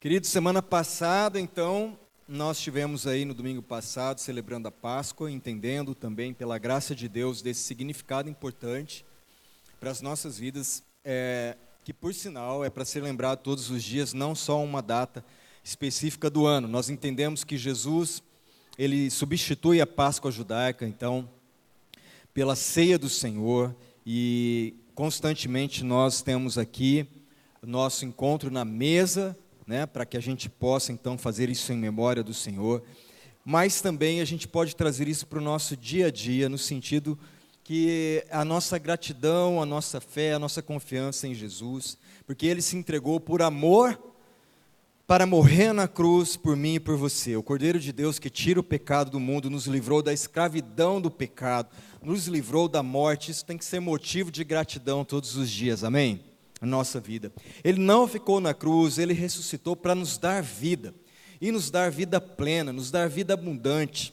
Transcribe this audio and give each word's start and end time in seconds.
Querido, 0.00 0.26
semana 0.26 0.62
passada, 0.62 1.38
então, 1.38 1.98
nós 2.26 2.58
tivemos 2.58 3.06
aí 3.06 3.26
no 3.26 3.34
domingo 3.34 3.60
passado 3.60 4.18
celebrando 4.18 4.66
a 4.66 4.70
Páscoa, 4.70 5.30
entendendo 5.30 5.94
também 5.94 6.32
pela 6.32 6.56
graça 6.56 6.94
de 6.94 7.06
Deus 7.06 7.42
desse 7.42 7.64
significado 7.64 8.26
importante 8.26 9.04
para 9.78 9.90
as 9.90 10.00
nossas 10.00 10.38
vidas, 10.38 10.82
é, 11.04 11.54
que 11.84 11.92
por 11.92 12.14
sinal 12.14 12.64
é 12.64 12.70
para 12.70 12.82
ser 12.82 13.02
lembrado 13.02 13.40
todos 13.40 13.68
os 13.68 13.84
dias, 13.84 14.14
não 14.14 14.34
só 14.34 14.64
uma 14.64 14.80
data 14.80 15.22
específica 15.62 16.30
do 16.30 16.46
ano. 16.46 16.66
Nós 16.66 16.88
entendemos 16.88 17.44
que 17.44 17.58
Jesus, 17.58 18.22
ele 18.78 19.10
substitui 19.10 19.82
a 19.82 19.86
Páscoa 19.86 20.30
judaica, 20.30 20.86
então, 20.86 21.28
pela 22.32 22.56
ceia 22.56 22.98
do 22.98 23.10
Senhor, 23.10 23.76
e 24.06 24.72
constantemente 24.94 25.84
nós 25.84 26.22
temos 26.22 26.56
aqui 26.56 27.06
nosso 27.62 28.06
encontro 28.06 28.50
na 28.50 28.64
mesa 28.64 29.36
né, 29.70 29.86
para 29.86 30.04
que 30.04 30.16
a 30.16 30.20
gente 30.20 30.50
possa 30.50 30.90
então 30.90 31.16
fazer 31.16 31.48
isso 31.48 31.72
em 31.72 31.76
memória 31.76 32.24
do 32.24 32.34
Senhor. 32.34 32.82
Mas 33.44 33.80
também 33.80 34.20
a 34.20 34.24
gente 34.24 34.48
pode 34.48 34.74
trazer 34.74 35.06
isso 35.06 35.28
para 35.28 35.38
o 35.38 35.42
nosso 35.42 35.76
dia 35.76 36.08
a 36.08 36.10
dia, 36.10 36.48
no 36.48 36.58
sentido 36.58 37.16
que 37.62 38.26
a 38.32 38.44
nossa 38.44 38.76
gratidão, 38.78 39.62
a 39.62 39.64
nossa 39.64 40.00
fé, 40.00 40.32
a 40.32 40.40
nossa 40.40 40.60
confiança 40.60 41.28
em 41.28 41.34
Jesus, 41.34 41.96
porque 42.26 42.46
Ele 42.46 42.60
se 42.60 42.76
entregou 42.76 43.20
por 43.20 43.42
amor 43.42 43.96
para 45.06 45.24
morrer 45.24 45.72
na 45.72 45.86
cruz 45.86 46.36
por 46.36 46.56
mim 46.56 46.74
e 46.74 46.80
por 46.80 46.96
você. 46.96 47.36
O 47.36 47.42
Cordeiro 47.42 47.78
de 47.78 47.92
Deus 47.92 48.18
que 48.18 48.28
tira 48.28 48.58
o 48.58 48.64
pecado 48.64 49.08
do 49.08 49.20
mundo, 49.20 49.48
nos 49.48 49.66
livrou 49.66 50.02
da 50.02 50.12
escravidão 50.12 51.00
do 51.00 51.12
pecado, 51.12 51.68
nos 52.02 52.26
livrou 52.26 52.66
da 52.66 52.82
morte. 52.82 53.30
Isso 53.30 53.44
tem 53.44 53.56
que 53.56 53.64
ser 53.64 53.78
motivo 53.78 54.32
de 54.32 54.42
gratidão 54.42 55.04
todos 55.04 55.36
os 55.36 55.48
dias, 55.48 55.84
amém? 55.84 56.29
A 56.60 56.66
nossa 56.66 57.00
vida. 57.00 57.32
Ele 57.64 57.80
não 57.80 58.06
ficou 58.06 58.40
na 58.40 58.52
cruz, 58.52 58.98
ele 58.98 59.14
ressuscitou 59.14 59.74
para 59.74 59.94
nos 59.94 60.18
dar 60.18 60.42
vida, 60.42 60.94
e 61.40 61.50
nos 61.50 61.70
dar 61.70 61.90
vida 61.90 62.20
plena, 62.20 62.72
nos 62.72 62.90
dar 62.90 63.08
vida 63.08 63.34
abundante. 63.34 64.12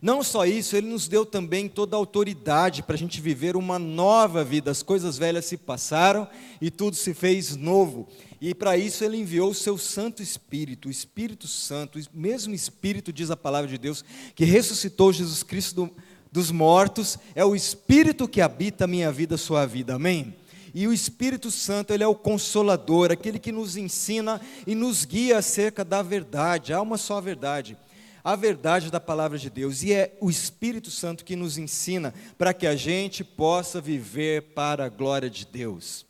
Não 0.00 0.20
só 0.20 0.44
isso, 0.44 0.74
ele 0.74 0.88
nos 0.88 1.06
deu 1.06 1.24
também 1.24 1.68
toda 1.68 1.94
a 1.94 1.98
autoridade 1.98 2.82
para 2.82 2.96
a 2.96 2.98
gente 2.98 3.20
viver 3.20 3.54
uma 3.54 3.78
nova 3.78 4.42
vida. 4.42 4.68
As 4.68 4.82
coisas 4.82 5.16
velhas 5.16 5.44
se 5.44 5.56
passaram 5.56 6.26
e 6.60 6.72
tudo 6.72 6.96
se 6.96 7.14
fez 7.14 7.54
novo. 7.54 8.08
E 8.40 8.52
para 8.52 8.76
isso 8.76 9.04
ele 9.04 9.18
enviou 9.18 9.50
o 9.50 9.54
seu 9.54 9.78
Santo 9.78 10.20
Espírito, 10.20 10.88
o 10.88 10.90
Espírito 10.90 11.46
Santo, 11.46 12.00
o 12.00 12.02
mesmo 12.12 12.52
Espírito, 12.52 13.12
diz 13.12 13.30
a 13.30 13.36
palavra 13.36 13.70
de 13.70 13.78
Deus, 13.78 14.04
que 14.34 14.44
ressuscitou 14.44 15.12
Jesus 15.12 15.44
Cristo 15.44 15.86
do, 15.86 15.96
dos 16.32 16.50
mortos, 16.50 17.16
é 17.36 17.44
o 17.44 17.54
Espírito 17.54 18.26
que 18.26 18.40
habita 18.40 18.86
a 18.86 18.88
minha 18.88 19.12
vida, 19.12 19.36
a 19.36 19.38
sua 19.38 19.66
vida. 19.66 19.94
Amém? 19.94 20.34
E 20.74 20.86
o 20.86 20.92
Espírito 20.92 21.50
Santo, 21.50 21.92
ele 21.92 22.02
é 22.02 22.06
o 22.06 22.14
consolador, 22.14 23.10
aquele 23.10 23.38
que 23.38 23.52
nos 23.52 23.76
ensina 23.76 24.40
e 24.66 24.74
nos 24.74 25.04
guia 25.04 25.38
acerca 25.38 25.84
da 25.84 26.02
verdade. 26.02 26.72
Há 26.72 26.80
uma 26.80 26.96
só 26.96 27.20
verdade, 27.20 27.76
a 28.24 28.34
verdade 28.34 28.90
da 28.90 28.98
palavra 28.98 29.38
de 29.38 29.50
Deus. 29.50 29.82
E 29.82 29.92
é 29.92 30.16
o 30.20 30.30
Espírito 30.30 30.90
Santo 30.90 31.24
que 31.24 31.36
nos 31.36 31.58
ensina 31.58 32.14
para 32.38 32.54
que 32.54 32.66
a 32.66 32.74
gente 32.74 33.22
possa 33.22 33.80
viver 33.80 34.54
para 34.54 34.86
a 34.86 34.88
glória 34.88 35.28
de 35.28 35.44
Deus. 35.44 36.06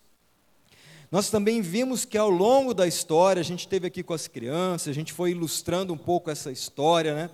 Nós 1.11 1.29
também 1.29 1.61
vimos 1.61 2.05
que 2.05 2.17
ao 2.17 2.31
longo 2.31 2.73
da 2.73 2.87
história, 2.87 3.41
a 3.41 3.45
gente 3.45 3.69
teve 3.69 3.87
aqui 3.87 4.03
com 4.03 4.15
as 4.15 4.27
crianças, 4.29 4.89
a 4.89 4.95
gente 4.95 5.13
foi 5.13 5.33
ilustrando 5.33 5.93
um 5.93 5.99
pouco 5.99 6.31
essa 6.31 6.51
história, 6.51 7.15
né? 7.15 7.31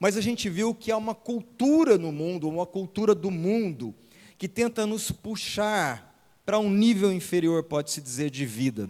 Mas 0.00 0.16
a 0.16 0.20
gente 0.22 0.48
viu 0.48 0.74
que 0.74 0.90
há 0.90 0.96
uma 0.96 1.14
cultura 1.14 1.98
no 1.98 2.10
mundo, 2.10 2.48
uma 2.48 2.66
cultura 2.66 3.14
do 3.14 3.30
mundo, 3.30 3.94
que 4.38 4.48
tenta 4.48 4.86
nos 4.86 5.12
puxar 5.12 6.09
para 6.44 6.58
um 6.58 6.70
nível 6.70 7.12
inferior, 7.12 7.62
pode-se 7.62 8.00
dizer, 8.00 8.30
de 8.30 8.44
vida. 8.44 8.88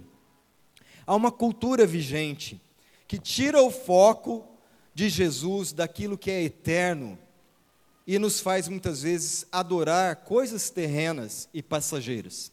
Há 1.07 1.15
uma 1.15 1.33
cultura 1.33 1.87
vigente 1.87 2.61
que 3.07 3.19
tira 3.19 3.61
o 3.61 3.71
foco 3.71 4.47
de 4.95 5.09
Jesus, 5.09 5.73
daquilo 5.73 6.19
que 6.19 6.31
é 6.31 6.43
eterno, 6.43 7.19
e 8.07 8.19
nos 8.19 8.41
faz 8.41 8.69
muitas 8.69 9.03
vezes 9.03 9.47
adorar 9.51 10.17
coisas 10.17 10.71
terrenas 10.71 11.49
e 11.55 11.63
passageiras. 11.63 12.53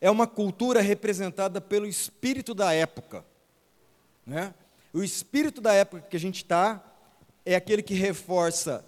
É 0.00 0.10
uma 0.10 0.26
cultura 0.26 0.80
representada 0.80 1.60
pelo 1.60 1.86
espírito 1.86 2.54
da 2.54 2.72
época. 2.72 3.24
Né? 4.26 4.54
O 4.92 5.02
espírito 5.02 5.60
da 5.60 5.72
época 5.72 6.06
que 6.08 6.16
a 6.16 6.20
gente 6.20 6.36
está 6.36 6.84
é 7.44 7.54
aquele 7.54 7.82
que 7.82 7.94
reforça 7.94 8.84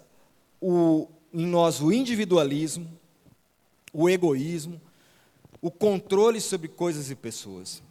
o, 0.61 1.07
em 1.33 1.45
nós 1.45 1.81
o 1.81 1.91
individualismo, 1.91 2.87
o 3.97 4.07
egoísmo, 4.07 4.79
o 5.59 5.71
controle 5.71 6.39
sobre 6.39 6.67
coisas 6.67 7.09
e 7.09 7.15
pessoas. 7.15 7.81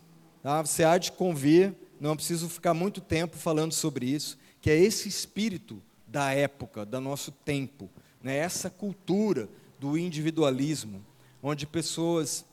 Tá? 0.41 0.63
Você 0.63 0.85
há 0.85 0.97
de 0.97 1.11
convir, 1.11 1.75
não 1.99 2.15
preciso 2.15 2.49
ficar 2.49 2.73
muito 2.73 3.01
tempo 3.01 3.37
falando 3.37 3.73
sobre 3.73 4.07
isso, 4.07 4.39
que 4.61 4.71
é 4.71 4.79
esse 4.79 5.09
espírito 5.09 5.83
da 6.07 6.33
época, 6.33 6.87
do 6.87 7.01
nosso 7.01 7.33
tempo, 7.33 7.91
né? 8.23 8.37
essa 8.37 8.71
cultura 8.71 9.49
do 9.81 9.99
individualismo, 9.99 11.05
onde 11.43 11.67
pessoas 11.67 12.45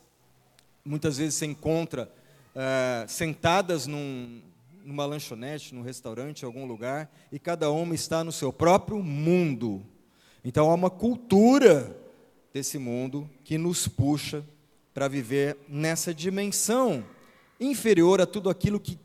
muitas 0.83 1.17
vezes 1.19 1.35
se 1.35 1.45
encontram 1.45 2.07
é, 2.55 3.05
sentadas 3.07 3.85
num, 3.85 4.41
numa 4.83 5.05
lanchonete, 5.05 5.75
num 5.75 5.83
restaurante, 5.83 6.41
em 6.41 6.45
algum 6.47 6.65
lugar, 6.65 7.07
e 7.31 7.37
cada 7.37 7.69
uma 7.69 7.93
está 7.93 8.23
no 8.23 8.31
seu 8.31 8.51
próprio 8.51 9.03
mundo. 9.03 9.85
Então 10.43 10.71
há 10.71 10.73
uma 10.73 10.89
cultura 10.89 12.02
desse 12.53 12.77
mundo 12.77 13.27
que 13.43 13.57
nos 13.57 13.87
puxa 13.87 14.45
para 14.93 15.07
viver 15.07 15.57
nessa 15.67 16.13
dimensão 16.13 17.03
inferior 17.59 18.21
a 18.21 18.27
tudo 18.27 18.49
aquilo 18.49 18.79
que 18.79 18.99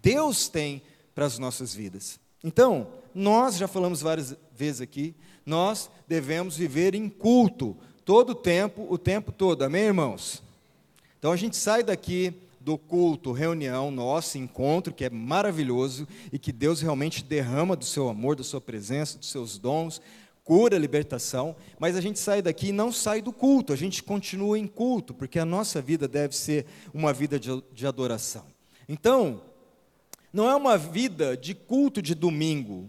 Deus 0.00 0.48
tem 0.48 0.80
para 1.14 1.26
as 1.26 1.36
nossas 1.36 1.74
vidas. 1.74 2.20
Então, 2.44 2.88
nós 3.12 3.56
já 3.56 3.66
falamos 3.66 4.00
várias 4.00 4.36
vezes 4.56 4.80
aqui, 4.80 5.14
nós 5.44 5.90
devemos 6.06 6.56
viver 6.56 6.94
em 6.94 7.08
culto 7.08 7.76
todo 8.04 8.30
o 8.30 8.34
tempo, 8.34 8.86
o 8.88 8.96
tempo 8.96 9.32
todo. 9.32 9.62
Amém, 9.62 9.82
irmãos? 9.84 10.42
Então 11.18 11.32
a 11.32 11.36
gente 11.36 11.56
sai 11.56 11.82
daqui 11.82 12.32
do 12.60 12.78
culto, 12.78 13.32
reunião, 13.32 13.90
nosso 13.90 14.38
encontro, 14.38 14.94
que 14.94 15.04
é 15.04 15.10
maravilhoso 15.10 16.06
e 16.32 16.38
que 16.38 16.52
Deus 16.52 16.80
realmente 16.80 17.24
derrama 17.24 17.74
do 17.74 17.84
seu 17.84 18.08
amor, 18.08 18.36
da 18.36 18.44
sua 18.44 18.60
presença, 18.60 19.18
dos 19.18 19.30
seus 19.30 19.58
dons, 19.58 20.00
cura, 20.44 20.76
libertação, 20.76 21.54
mas 21.78 21.96
a 21.96 22.00
gente 22.00 22.18
sai 22.18 22.42
daqui 22.42 22.68
e 22.68 22.72
não 22.72 22.92
sai 22.92 23.22
do 23.22 23.32
culto, 23.32 23.72
a 23.72 23.76
gente 23.76 24.02
continua 24.02 24.58
em 24.58 24.66
culto, 24.66 25.14
porque 25.14 25.38
a 25.38 25.44
nossa 25.44 25.80
vida 25.80 26.08
deve 26.08 26.36
ser 26.36 26.66
uma 26.92 27.12
vida 27.12 27.38
de, 27.38 27.50
de 27.72 27.86
adoração. 27.86 28.44
Então, 28.88 29.42
não 30.32 30.48
é 30.48 30.56
uma 30.56 30.76
vida 30.76 31.36
de 31.36 31.54
culto 31.54 32.02
de 32.02 32.14
domingo 32.14 32.88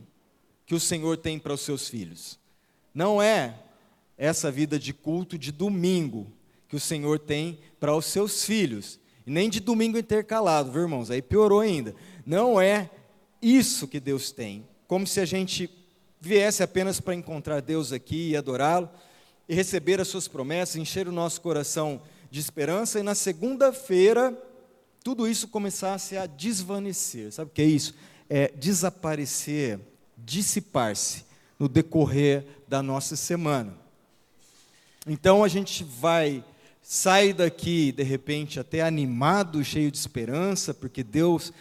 que 0.66 0.74
o 0.74 0.80
Senhor 0.80 1.18
tem 1.18 1.38
para 1.38 1.54
os 1.54 1.62
seus 1.62 1.88
filhos. 1.88 2.40
Não 2.94 3.22
é 3.22 3.60
essa 4.18 4.52
vida 4.52 4.80
de 4.80 4.94
culto 4.94 5.38
de 5.38 5.52
domingo 5.52 6.32
que 6.68 6.76
o 6.76 6.80
Senhor 6.80 7.20
tem 7.20 7.60
para 7.80 7.96
os 7.96 8.06
seus 8.06 8.46
filhos. 8.46 9.00
Nem 9.26 9.50
de 9.50 9.60
domingo 9.60 9.98
intercalado, 9.98 10.72
viu, 10.72 10.84
irmãos? 10.84 11.12
Aí 11.12 11.22
piorou 11.22 11.60
ainda. 11.60 11.94
Não 12.26 12.60
é 12.60 12.90
isso 13.42 13.88
que 13.88 14.00
Deus 14.00 14.32
tem. 14.32 14.68
Como 14.88 15.06
se 15.06 15.20
a 15.20 15.26
gente 15.26 15.70
viesse 16.24 16.64
apenas 16.64 17.02
para 17.02 17.14
encontrar 17.14 17.62
Deus 17.62 17.92
aqui 17.92 18.30
e 18.30 18.38
adorá-lo, 18.38 18.90
e 19.48 19.54
receber 19.54 20.00
as 20.00 20.08
suas 20.08 20.26
promessas, 20.26 20.78
encher 20.78 21.06
o 21.06 21.12
nosso 21.12 21.42
coração 21.42 22.02
de 22.32 22.40
esperança, 22.40 22.98
e 22.98 23.04
na 23.04 23.14
segunda-feira 23.14 24.34
tudo 25.04 25.28
isso 25.28 25.50
começasse 25.50 26.16
a 26.16 26.26
desvanecer. 26.26 27.30
Sabe 27.34 27.52
o 27.52 27.54
que 27.54 27.62
é 27.62 27.66
isso? 27.66 27.94
É 28.30 28.48
desaparecer, 28.56 29.82
dissipar-se 30.18 31.26
no 31.60 31.68
decorrer 31.68 32.46
da 32.70 32.82
nossa 32.82 33.18
semana. 33.18 33.78
Então 35.06 35.44
a 35.44 35.50
gente 35.50 35.84
vai 35.84 36.42
sair 36.82 37.34
daqui, 37.34 37.92
de 37.92 38.04
repente, 38.04 38.62
até 38.62 38.82
animado, 38.82 39.64
cheio 39.64 39.92
de 39.92 39.98
esperança, 39.98 40.74
porque 40.74 41.04
Deus 41.04 41.52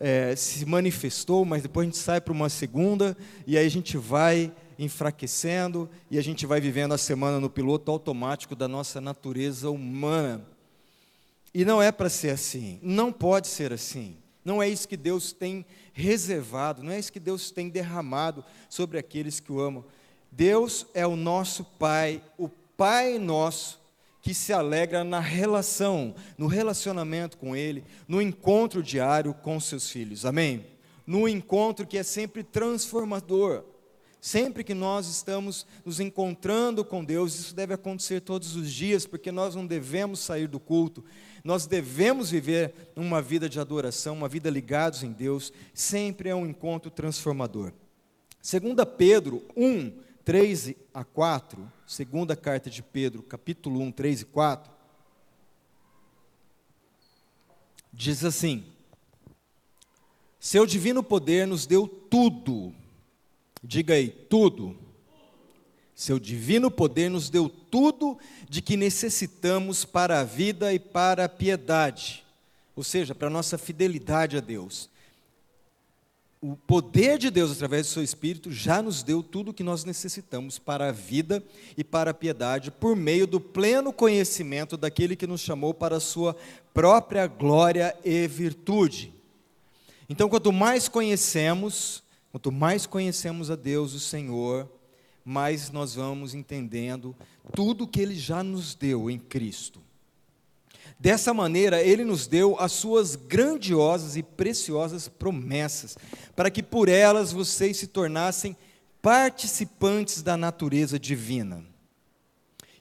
é, 0.00 0.34
se 0.36 0.64
manifestou, 0.64 1.44
mas 1.44 1.62
depois 1.62 1.84
a 1.84 1.90
gente 1.90 1.98
sai 1.98 2.20
para 2.20 2.32
uma 2.32 2.48
segunda, 2.48 3.16
e 3.46 3.58
aí 3.58 3.66
a 3.66 3.70
gente 3.70 3.96
vai 3.96 4.52
enfraquecendo, 4.78 5.88
e 6.10 6.18
a 6.18 6.22
gente 6.22 6.46
vai 6.46 6.60
vivendo 6.60 6.92
a 6.92 6.98
semana 6.98 7.40
no 7.40 7.50
piloto 7.50 7.90
automático 7.90 8.54
da 8.54 8.68
nossa 8.68 9.00
natureza 9.00 9.70
humana. 9.70 10.44
E 11.52 11.64
não 11.64 11.82
é 11.82 11.90
para 11.90 12.08
ser 12.08 12.30
assim, 12.30 12.78
não 12.82 13.12
pode 13.12 13.48
ser 13.48 13.72
assim. 13.72 14.16
Não 14.44 14.62
é 14.62 14.68
isso 14.68 14.88
que 14.88 14.96
Deus 14.96 15.32
tem 15.32 15.66
reservado, 15.92 16.82
não 16.82 16.92
é 16.92 16.98
isso 16.98 17.12
que 17.12 17.20
Deus 17.20 17.50
tem 17.50 17.68
derramado 17.68 18.42
sobre 18.68 18.98
aqueles 18.98 19.40
que 19.40 19.52
o 19.52 19.60
amam. 19.60 19.84
Deus 20.30 20.86
é 20.94 21.06
o 21.06 21.16
nosso 21.16 21.64
Pai, 21.64 22.22
o 22.38 22.48
Pai 22.48 23.18
nosso 23.18 23.78
que 24.28 24.34
se 24.34 24.52
alegra 24.52 25.02
na 25.04 25.20
relação, 25.20 26.14
no 26.36 26.48
relacionamento 26.48 27.38
com 27.38 27.56
Ele, 27.56 27.82
no 28.06 28.20
encontro 28.20 28.82
diário 28.82 29.32
com 29.32 29.58
seus 29.58 29.88
filhos. 29.88 30.26
Amém? 30.26 30.66
No 31.06 31.26
encontro 31.26 31.86
que 31.86 31.96
é 31.96 32.02
sempre 32.02 32.42
transformador. 32.42 33.64
Sempre 34.20 34.62
que 34.62 34.74
nós 34.74 35.08
estamos 35.08 35.66
nos 35.82 35.98
encontrando 35.98 36.84
com 36.84 37.02
Deus, 37.02 37.38
isso 37.38 37.54
deve 37.54 37.72
acontecer 37.72 38.20
todos 38.20 38.54
os 38.54 38.70
dias, 38.70 39.06
porque 39.06 39.32
nós 39.32 39.54
não 39.54 39.66
devemos 39.66 40.20
sair 40.20 40.46
do 40.46 40.60
culto, 40.60 41.02
nós 41.42 41.66
devemos 41.66 42.30
viver 42.30 42.74
uma 42.94 43.22
vida 43.22 43.48
de 43.48 43.58
adoração, 43.58 44.14
uma 44.14 44.28
vida 44.28 44.50
ligados 44.50 45.02
em 45.02 45.10
Deus, 45.10 45.50
sempre 45.72 46.28
é 46.28 46.34
um 46.34 46.46
encontro 46.46 46.90
transformador. 46.90 47.72
Segunda 48.42 48.84
Pedro 48.84 49.42
1, 49.56 49.90
3 50.22 50.74
a 50.92 51.02
4, 51.02 51.77
segunda 51.88 52.36
carta 52.36 52.70
de 52.70 52.84
Pedro, 52.84 53.24
capítulo 53.24 53.80
1, 53.80 53.90
3 53.90 54.20
e 54.20 54.24
4, 54.26 54.72
diz 57.92 58.22
assim: 58.24 58.64
Seu 60.38 60.64
divino 60.64 61.02
poder 61.02 61.48
nos 61.48 61.66
deu 61.66 61.88
tudo 61.88 62.72
Diga 63.62 63.94
aí, 63.94 64.08
tudo. 64.08 64.76
Seu 65.94 66.18
divino 66.18 66.70
poder 66.70 67.10
nos 67.10 67.28
deu 67.28 67.48
tudo 67.48 68.18
de 68.48 68.62
que 68.62 68.76
necessitamos 68.76 69.84
para 69.84 70.20
a 70.20 70.24
vida 70.24 70.72
e 70.72 70.78
para 70.78 71.24
a 71.24 71.28
piedade, 71.28 72.24
ou 72.76 72.84
seja, 72.84 73.14
para 73.14 73.26
a 73.26 73.30
nossa 73.30 73.58
fidelidade 73.58 74.36
a 74.36 74.40
Deus. 74.40 74.88
O 76.40 76.56
poder 76.56 77.18
de 77.18 77.30
Deus, 77.30 77.50
através 77.50 77.86
do 77.86 77.92
seu 77.92 78.02
Espírito, 78.02 78.52
já 78.52 78.80
nos 78.80 79.02
deu 79.02 79.22
tudo 79.22 79.50
o 79.50 79.54
que 79.54 79.64
nós 79.64 79.84
necessitamos 79.84 80.58
para 80.58 80.88
a 80.88 80.92
vida 80.92 81.42
e 81.76 81.82
para 81.82 82.12
a 82.12 82.14
piedade, 82.14 82.70
por 82.70 82.94
meio 82.94 83.26
do 83.26 83.40
pleno 83.40 83.92
conhecimento 83.92 84.76
daquele 84.76 85.16
que 85.16 85.26
nos 85.26 85.40
chamou 85.40 85.74
para 85.74 85.96
a 85.96 86.00
sua 86.00 86.36
própria 86.72 87.26
glória 87.26 87.96
e 88.04 88.28
virtude. 88.28 89.12
Então, 90.08 90.28
quanto 90.28 90.52
mais 90.52 90.88
conhecemos, 90.88 92.02
Quanto 92.30 92.52
mais 92.52 92.86
conhecemos 92.86 93.50
a 93.50 93.56
Deus, 93.56 93.94
o 93.94 94.00
Senhor, 94.00 94.70
mais 95.24 95.70
nós 95.70 95.94
vamos 95.94 96.34
entendendo 96.34 97.16
tudo 97.54 97.86
que 97.86 98.00
Ele 98.00 98.14
já 98.14 98.42
nos 98.42 98.74
deu 98.74 99.10
em 99.10 99.18
Cristo. 99.18 99.80
Dessa 100.98 101.32
maneira, 101.32 101.80
Ele 101.80 102.04
nos 102.04 102.26
deu 102.26 102.58
as 102.58 102.72
suas 102.72 103.14
grandiosas 103.14 104.16
e 104.16 104.22
preciosas 104.22 105.06
promessas, 105.06 105.96
para 106.34 106.50
que 106.50 106.62
por 106.62 106.88
elas 106.88 107.32
vocês 107.32 107.76
se 107.76 107.86
tornassem 107.86 108.56
participantes 109.00 110.22
da 110.22 110.36
natureza 110.36 110.98
divina 110.98 111.64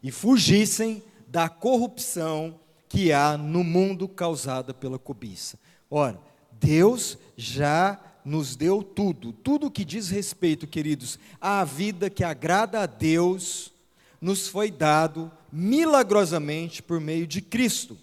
e 0.02 0.12
fugissem 0.12 1.04
da 1.28 1.48
corrupção 1.48 2.60
que 2.90 3.12
há 3.12 3.38
no 3.38 3.64
mundo 3.64 4.08
causada 4.08 4.74
pela 4.74 4.98
cobiça. 4.98 5.60
Ora, 5.90 6.20
Deus 6.52 7.18
já 7.36 8.00
nos 8.26 8.56
deu 8.56 8.82
tudo, 8.82 9.32
tudo 9.32 9.72
que 9.72 9.86
diz 9.86 10.10
respeito, 10.10 10.66
queridos, 10.66 11.20
à 11.40 11.64
vida 11.64 12.10
que 12.10 12.24
agrada 12.24 12.82
a 12.82 12.86
Deus, 12.86 13.72
nos 14.20 14.48
foi 14.48 14.72
dado 14.72 15.32
milagrosamente 15.52 16.82
por 16.82 17.00
meio 17.00 17.28
de 17.28 17.42
Cristo, 17.42 17.98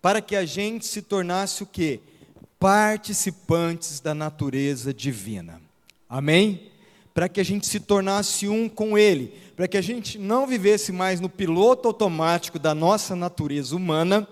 para 0.00 0.20
que 0.20 0.36
a 0.36 0.44
gente 0.44 0.86
se 0.86 1.02
tornasse 1.02 1.62
o 1.62 1.66
quê? 1.66 2.00
Participantes 2.58 4.00
da 4.00 4.14
natureza 4.14 4.92
divina. 4.92 5.60
Amém? 6.08 6.70
Para 7.12 7.28
que 7.28 7.40
a 7.40 7.44
gente 7.44 7.66
se 7.66 7.80
tornasse 7.80 8.48
um 8.48 8.68
com 8.68 8.96
Ele, 8.96 9.32
para 9.56 9.66
que 9.66 9.76
a 9.76 9.82
gente 9.82 10.18
não 10.18 10.46
vivesse 10.46 10.92
mais 10.92 11.20
no 11.20 11.28
piloto 11.28 11.88
automático 11.88 12.58
da 12.58 12.74
nossa 12.74 13.16
natureza 13.16 13.74
humana, 13.74 14.26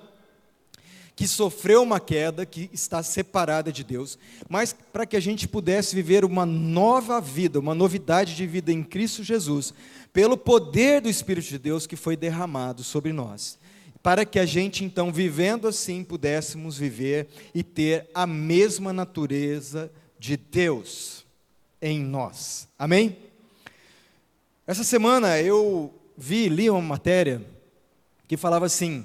que 1.16 1.26
sofreu 1.26 1.82
uma 1.82 1.98
queda, 1.98 2.44
que 2.44 2.68
está 2.74 3.02
separada 3.02 3.72
de 3.72 3.82
Deus, 3.82 4.18
mas 4.50 4.76
para 4.92 5.06
que 5.06 5.16
a 5.16 5.20
gente 5.20 5.48
pudesse 5.48 5.94
viver 5.94 6.26
uma 6.26 6.44
nova 6.44 7.20
vida, 7.22 7.58
uma 7.58 7.74
novidade 7.74 8.36
de 8.36 8.46
vida 8.46 8.70
em 8.70 8.84
Cristo 8.84 9.24
Jesus, 9.24 9.72
pelo 10.12 10.36
poder 10.36 11.00
do 11.00 11.08
Espírito 11.08 11.48
de 11.48 11.58
Deus 11.58 11.86
que 11.86 11.96
foi 11.96 12.16
derramado 12.16 12.84
sobre 12.84 13.14
nós. 13.14 13.58
Para 14.06 14.24
que 14.24 14.38
a 14.38 14.46
gente, 14.46 14.84
então, 14.84 15.12
vivendo 15.12 15.66
assim, 15.66 16.04
pudéssemos 16.04 16.78
viver 16.78 17.26
e 17.52 17.64
ter 17.64 18.08
a 18.14 18.24
mesma 18.24 18.92
natureza 18.92 19.90
de 20.16 20.36
Deus 20.36 21.26
em 21.82 22.04
nós. 22.04 22.68
Amém? 22.78 23.16
Essa 24.64 24.84
semana 24.84 25.42
eu 25.42 25.92
vi, 26.16 26.48
li 26.48 26.70
uma 26.70 26.80
matéria 26.80 27.44
que 28.28 28.36
falava 28.36 28.64
assim: 28.66 29.04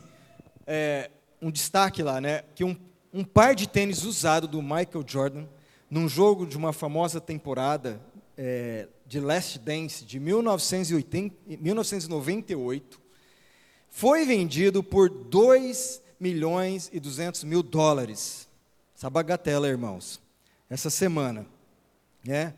é, 0.67 1.09
um 1.41 1.49
destaque 1.49 2.03
lá, 2.03 2.21
né? 2.21 2.43
Que 2.53 2.63
um, 2.63 2.77
um 3.11 3.23
par 3.23 3.55
de 3.55 3.67
tênis 3.67 4.03
usado 4.03 4.47
do 4.47 4.61
Michael 4.61 5.03
Jordan, 5.07 5.45
num 5.89 6.07
jogo 6.07 6.45
de 6.45 6.55
uma 6.55 6.71
famosa 6.71 7.19
temporada 7.19 7.99
é, 8.37 8.87
de 9.07 9.19
Last 9.19 9.57
Dance 9.57 10.05
de 10.05 10.19
1980, 10.19 11.35
1998, 11.59 13.00
foi 13.91 14.25
vendido 14.25 14.81
por 14.81 15.09
2 15.09 16.01
milhões 16.19 16.89
e 16.91 16.99
200 16.99 17.43
mil 17.43 17.61
dólares. 17.61 18.47
Essa 18.97 19.09
bagatela, 19.09 19.67
irmãos. 19.67 20.19
Essa 20.69 20.89
semana, 20.89 21.45
né? 22.25 22.55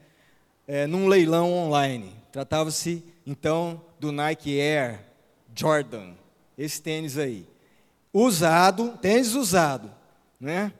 É, 0.66 0.88
num 0.88 1.08
leilão 1.08 1.52
online. 1.52 2.16
Tratava-se, 2.32 3.04
então, 3.26 3.84
do 4.00 4.12
Nike 4.12 4.62
Air 4.62 5.02
Jordan, 5.54 6.14
esse 6.58 6.82
tênis 6.82 7.18
aí 7.18 7.46
usado, 8.14 8.98
tênis 9.02 9.34
usado, 9.34 9.92
né? 10.40 10.72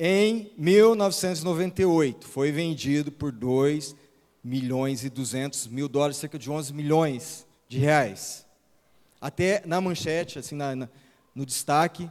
Em 0.00 0.50
1998, 0.56 2.26
foi 2.26 2.50
vendido 2.50 3.12
por 3.12 3.30
2 3.30 3.94
milhões 4.42 5.04
e 5.04 5.10
200 5.10 5.68
mil 5.68 5.88
dólares, 5.88 6.16
cerca 6.16 6.38
de 6.38 6.50
11 6.50 6.72
milhões 6.72 7.46
de 7.68 7.78
reais. 7.78 8.41
Até 9.22 9.62
na 9.64 9.80
manchete, 9.80 10.40
assim, 10.40 10.56
na, 10.56 10.74
na, 10.74 10.88
no 11.32 11.46
destaque, 11.46 12.10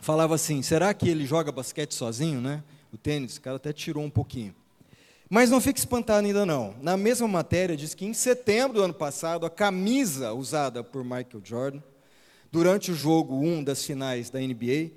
falava 0.00 0.34
assim: 0.34 0.60
será 0.60 0.92
que 0.92 1.08
ele 1.08 1.24
joga 1.24 1.52
basquete 1.52 1.94
sozinho, 1.94 2.40
né? 2.40 2.64
O 2.92 2.98
tênis, 2.98 3.36
o 3.36 3.40
cara 3.40 3.56
até 3.56 3.72
tirou 3.72 4.02
um 4.02 4.10
pouquinho. 4.10 4.52
Mas 5.30 5.50
não 5.50 5.60
fique 5.60 5.78
espantado 5.78 6.26
ainda 6.26 6.44
não. 6.44 6.74
Na 6.82 6.96
mesma 6.96 7.28
matéria 7.28 7.76
diz 7.76 7.94
que 7.94 8.04
em 8.04 8.12
setembro 8.12 8.78
do 8.78 8.82
ano 8.82 8.94
passado, 8.94 9.46
a 9.46 9.50
camisa 9.50 10.32
usada 10.32 10.82
por 10.82 11.04
Michael 11.04 11.42
Jordan 11.44 11.82
durante 12.50 12.90
o 12.90 12.94
jogo 12.94 13.36
1 13.36 13.62
das 13.62 13.84
finais 13.84 14.28
da 14.28 14.40
NBA, 14.40 14.90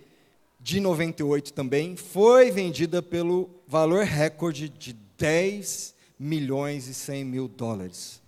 de 0.59 0.79
98 0.79 1.53
também, 1.53 1.95
foi 1.95 2.49
vendida 2.49 3.03
pelo 3.03 3.49
valor 3.67 4.03
recorde 4.03 4.67
de 4.67 4.93
10 5.17 5.93
milhões 6.17 6.87
e 6.87 6.93
100 6.93 7.25
mil 7.25 7.47
dólares. 7.47 8.19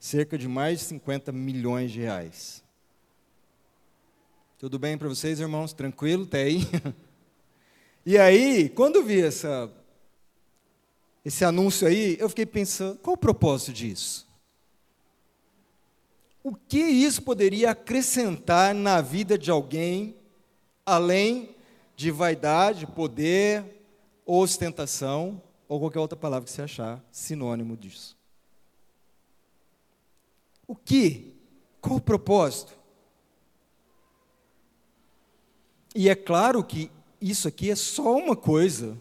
Cerca 0.00 0.36
de 0.36 0.48
mais 0.48 0.80
de 0.80 0.86
50 0.86 1.30
milhões 1.30 1.92
de 1.92 2.00
reais. 2.00 2.64
Tudo 4.58 4.76
bem 4.76 4.98
para 4.98 5.08
vocês, 5.08 5.38
irmãos? 5.38 5.72
Tranquilo? 5.72 6.24
Até 6.24 6.42
aí? 6.42 6.60
E 8.06 8.16
aí, 8.16 8.70
quando 8.70 9.04
vi 9.04 9.20
essa, 9.20 9.70
esse 11.22 11.44
anúncio 11.44 11.86
aí, 11.86 12.16
eu 12.18 12.30
fiquei 12.30 12.46
pensando, 12.46 12.98
qual 12.98 13.12
o 13.12 13.16
propósito 13.16 13.74
disso? 13.74 14.26
o 16.42 16.54
que 16.54 16.78
isso 16.78 17.22
poderia 17.22 17.70
acrescentar 17.70 18.74
na 18.74 19.00
vida 19.00 19.36
de 19.36 19.50
alguém, 19.50 20.16
além 20.84 21.54
de 21.94 22.10
vaidade, 22.10 22.86
poder, 22.86 23.64
ostentação, 24.24 25.40
ou 25.68 25.78
qualquer 25.78 26.00
outra 26.00 26.18
palavra 26.18 26.46
que 26.46 26.50
você 26.50 26.62
achar 26.62 27.04
sinônimo 27.12 27.76
disso. 27.76 28.16
O 30.70 30.76
que? 30.76 31.34
Qual 31.80 31.96
o 31.96 32.00
propósito? 32.00 32.78
E 35.92 36.08
é 36.08 36.14
claro 36.14 36.62
que 36.62 36.88
isso 37.20 37.48
aqui 37.48 37.72
é 37.72 37.74
só 37.74 38.16
uma 38.16 38.36
coisa 38.36 38.96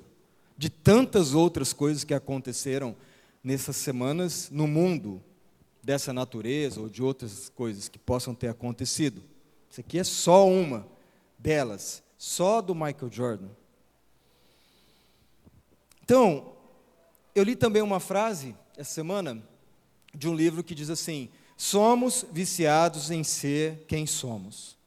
de 0.57 0.67
tantas 0.67 1.35
outras 1.35 1.71
coisas 1.71 2.03
que 2.03 2.11
aconteceram 2.11 2.95
nessas 3.43 3.75
semanas 3.75 4.49
no 4.49 4.65
mundo 4.65 5.21
dessa 5.83 6.11
natureza 6.11 6.81
ou 6.81 6.89
de 6.89 7.03
outras 7.03 7.49
coisas 7.49 7.87
que 7.87 7.99
possam 7.99 8.33
ter 8.33 8.47
acontecido. 8.47 9.21
Isso 9.69 9.81
aqui 9.81 9.99
é 9.99 10.03
só 10.03 10.47
uma 10.47 10.87
delas, 11.37 12.01
só 12.17 12.61
do 12.61 12.73
Michael 12.73 13.11
Jordan. 13.11 13.49
Então, 16.01 16.51
eu 17.35 17.43
li 17.43 17.55
também 17.55 17.83
uma 17.83 17.99
frase 17.99 18.55
essa 18.75 18.91
semana 18.91 19.47
de 20.15 20.27
um 20.27 20.33
livro 20.33 20.63
que 20.63 20.73
diz 20.73 20.89
assim: 20.89 21.29
Somos 21.61 22.25
viciados 22.31 23.11
em 23.11 23.21
ser 23.21 23.83
quem 23.85 24.07
somos. 24.07 24.77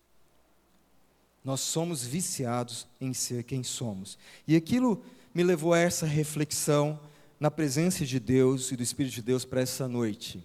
Nós 1.44 1.60
somos 1.60 2.02
viciados 2.02 2.86
em 2.98 3.12
ser 3.12 3.42
quem 3.42 3.62
somos. 3.62 4.16
E 4.48 4.56
aquilo 4.56 5.04
me 5.34 5.42
levou 5.42 5.74
a 5.74 5.78
essa 5.78 6.06
reflexão 6.06 6.98
na 7.38 7.50
presença 7.50 8.06
de 8.06 8.18
Deus 8.18 8.72
e 8.72 8.76
do 8.76 8.82
Espírito 8.82 9.16
de 9.16 9.20
Deus 9.20 9.44
para 9.44 9.60
essa 9.60 9.86
noite 9.86 10.42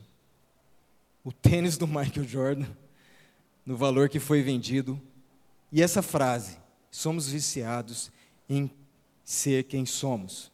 o 1.24 1.32
tênis 1.32 1.78
do 1.78 1.86
Michael 1.86 2.26
Jordan, 2.26 2.68
no 3.66 3.76
valor 3.76 4.08
que 4.08 4.18
foi 4.18 4.42
vendido, 4.42 5.02
e 5.70 5.82
essa 5.82 6.02
frase: 6.02 6.58
somos 6.90 7.28
viciados 7.28 8.10
em 8.50 8.72
ser 9.26 9.64
quem 9.64 9.86
somos. 9.86 10.50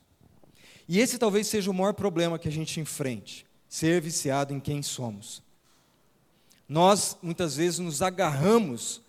E 0.88 1.00
esse 1.00 1.20
talvez 1.20 1.46
seja 1.46 1.70
o 1.70 1.74
maior 1.74 1.94
problema 1.94 2.40
que 2.40 2.48
a 2.48 2.52
gente 2.52 2.80
enfrente: 2.80 3.46
ser 3.68 4.02
viciado 4.02 4.52
em 4.52 4.60
quem 4.60 4.82
somos. 4.82 5.43
Nós, 6.68 7.18
muitas 7.22 7.56
vezes, 7.56 7.80
nos 7.80 8.02
agarramos 8.02 9.02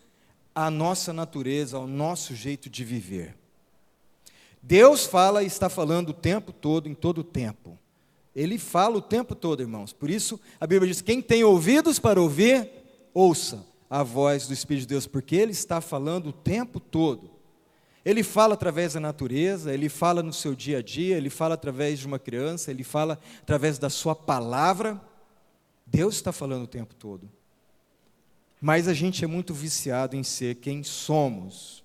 à 0.54 0.70
nossa 0.70 1.12
natureza, 1.12 1.76
ao 1.76 1.86
nosso 1.86 2.34
jeito 2.34 2.68
de 2.68 2.84
viver. 2.84 3.36
Deus 4.62 5.04
fala 5.04 5.42
e 5.42 5.46
está 5.46 5.68
falando 5.68 6.10
o 6.10 6.14
tempo 6.14 6.52
todo, 6.52 6.88
em 6.88 6.94
todo 6.94 7.18
o 7.18 7.24
tempo. 7.24 7.78
Ele 8.34 8.58
fala 8.58 8.96
o 8.96 9.02
tempo 9.02 9.34
todo, 9.34 9.60
irmãos. 9.60 9.92
Por 9.92 10.10
isso, 10.10 10.40
a 10.60 10.66
Bíblia 10.66 10.90
diz: 10.92 11.02
quem 11.02 11.20
tem 11.20 11.44
ouvidos 11.44 11.98
para 11.98 12.20
ouvir, 12.20 12.68
ouça 13.12 13.64
a 13.88 14.02
voz 14.02 14.46
do 14.46 14.54
Espírito 14.54 14.82
de 14.82 14.88
Deus, 14.88 15.06
porque 15.06 15.36
Ele 15.36 15.52
está 15.52 15.80
falando 15.80 16.28
o 16.28 16.32
tempo 16.32 16.80
todo. 16.80 17.30
Ele 18.04 18.22
fala 18.22 18.54
através 18.54 18.92
da 18.92 19.00
natureza, 19.00 19.72
ele 19.72 19.88
fala 19.88 20.22
no 20.22 20.32
seu 20.32 20.54
dia 20.54 20.78
a 20.78 20.82
dia, 20.82 21.16
ele 21.16 21.30
fala 21.30 21.54
através 21.54 21.98
de 21.98 22.06
uma 22.06 22.18
criança, 22.18 22.70
ele 22.70 22.84
fala 22.84 23.18
através 23.40 23.78
da 23.78 23.88
sua 23.88 24.14
palavra. 24.14 25.00
Deus 25.86 26.16
está 26.16 26.30
falando 26.30 26.64
o 26.64 26.68
tempo 26.68 26.94
todo. 26.94 27.30
Mas 28.64 28.88
a 28.88 28.94
gente 28.94 29.22
é 29.22 29.26
muito 29.26 29.52
viciado 29.52 30.16
em 30.16 30.22
ser 30.22 30.54
quem 30.54 30.82
somos. 30.82 31.84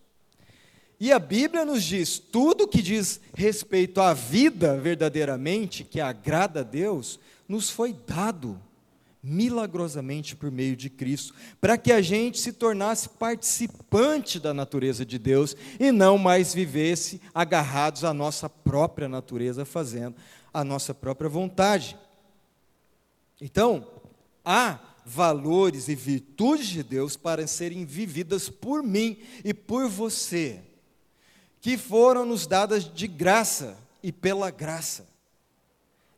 E 0.97 1.11
a 1.11 1.19
Bíblia 1.19 1.65
nos 1.65 1.83
diz: 1.83 2.17
tudo 2.17 2.69
que 2.69 2.81
diz 2.81 3.19
respeito 3.35 3.99
à 3.99 4.13
vida 4.13 4.79
verdadeiramente, 4.79 5.83
que 5.83 5.99
agrada 5.99 6.61
a 6.61 6.63
Deus, 6.63 7.19
nos 7.49 7.69
foi 7.69 7.91
dado 8.07 8.57
milagrosamente 9.21 10.37
por 10.37 10.49
meio 10.49 10.73
de 10.73 10.89
Cristo, 10.89 11.33
para 11.59 11.77
que 11.77 11.91
a 11.91 12.01
gente 12.01 12.39
se 12.39 12.53
tornasse 12.53 13.09
participante 13.09 14.39
da 14.39 14.53
natureza 14.53 15.05
de 15.05 15.19
Deus 15.19 15.57
e 15.81 15.91
não 15.91 16.17
mais 16.17 16.53
vivesse 16.53 17.21
agarrados 17.35 18.05
à 18.05 18.13
nossa 18.13 18.49
própria 18.49 19.09
natureza, 19.09 19.65
fazendo 19.65 20.15
a 20.53 20.63
nossa 20.63 20.93
própria 20.93 21.29
vontade. 21.29 21.97
Então, 23.41 23.85
há 24.45 24.88
valores 25.09 25.87
e 25.87 25.95
virtudes 25.95 26.67
de 26.67 26.83
Deus 26.83 27.17
para 27.17 27.47
serem 27.47 27.85
vividas 27.85 28.49
por 28.49 28.83
mim 28.83 29.17
e 29.43 29.53
por 29.53 29.89
você, 29.89 30.61
que 31.59 31.77
foram 31.77 32.25
nos 32.25 32.45
dadas 32.45 32.83
de 32.83 33.07
graça 33.07 33.77
e 34.03 34.11
pela 34.11 34.51
graça. 34.51 35.07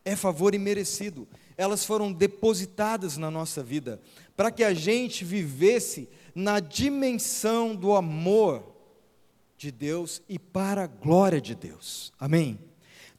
É 0.04 0.16
favor 0.16 0.54
imerecido 0.54 1.28
elas 1.62 1.86
foram 1.86 2.12
depositadas 2.12 3.18
na 3.18 3.30
nossa 3.30 3.62
vida, 3.62 4.02
para 4.36 4.50
que 4.50 4.64
a 4.64 4.74
gente 4.74 5.24
vivesse 5.24 6.10
na 6.34 6.60
dimensão 6.60 7.76
do 7.76 7.94
amor 7.94 8.64
de 9.58 9.72
Deus 9.72 10.24
e 10.28 10.40
para 10.40 10.86
a 10.86 10.88
glória 10.88 11.40
de 11.40 11.54
Deus. 11.54 12.12
Amém? 12.20 12.58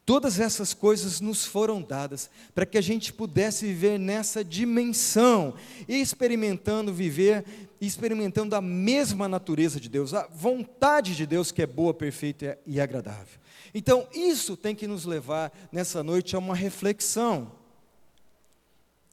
Todas 0.05 0.37
essas 0.37 0.73
coisas 0.73 1.21
nos 1.21 1.45
foram 1.45 1.81
dadas 1.81 2.29
para 2.53 2.65
que 2.65 2.77
a 2.77 2.81
gente 2.81 3.13
pudesse 3.13 3.65
viver 3.65 3.97
nessa 3.97 4.43
dimensão, 4.43 5.53
experimentando 5.87 6.93
viver, 6.93 7.45
experimentando 7.79 8.53
a 8.53 8.61
mesma 8.61 9.29
natureza 9.29 9.79
de 9.79 9.87
Deus, 9.87 10.13
a 10.13 10.27
vontade 10.27 11.15
de 11.15 11.25
Deus 11.25 11.53
que 11.53 11.61
é 11.61 11.65
boa, 11.65 11.93
perfeita 11.93 12.59
e 12.65 12.81
agradável. 12.81 13.39
Então, 13.73 14.05
isso 14.13 14.57
tem 14.57 14.75
que 14.75 14.87
nos 14.87 15.05
levar 15.05 15.51
nessa 15.71 16.03
noite 16.03 16.35
a 16.35 16.39
uma 16.39 16.55
reflexão 16.55 17.51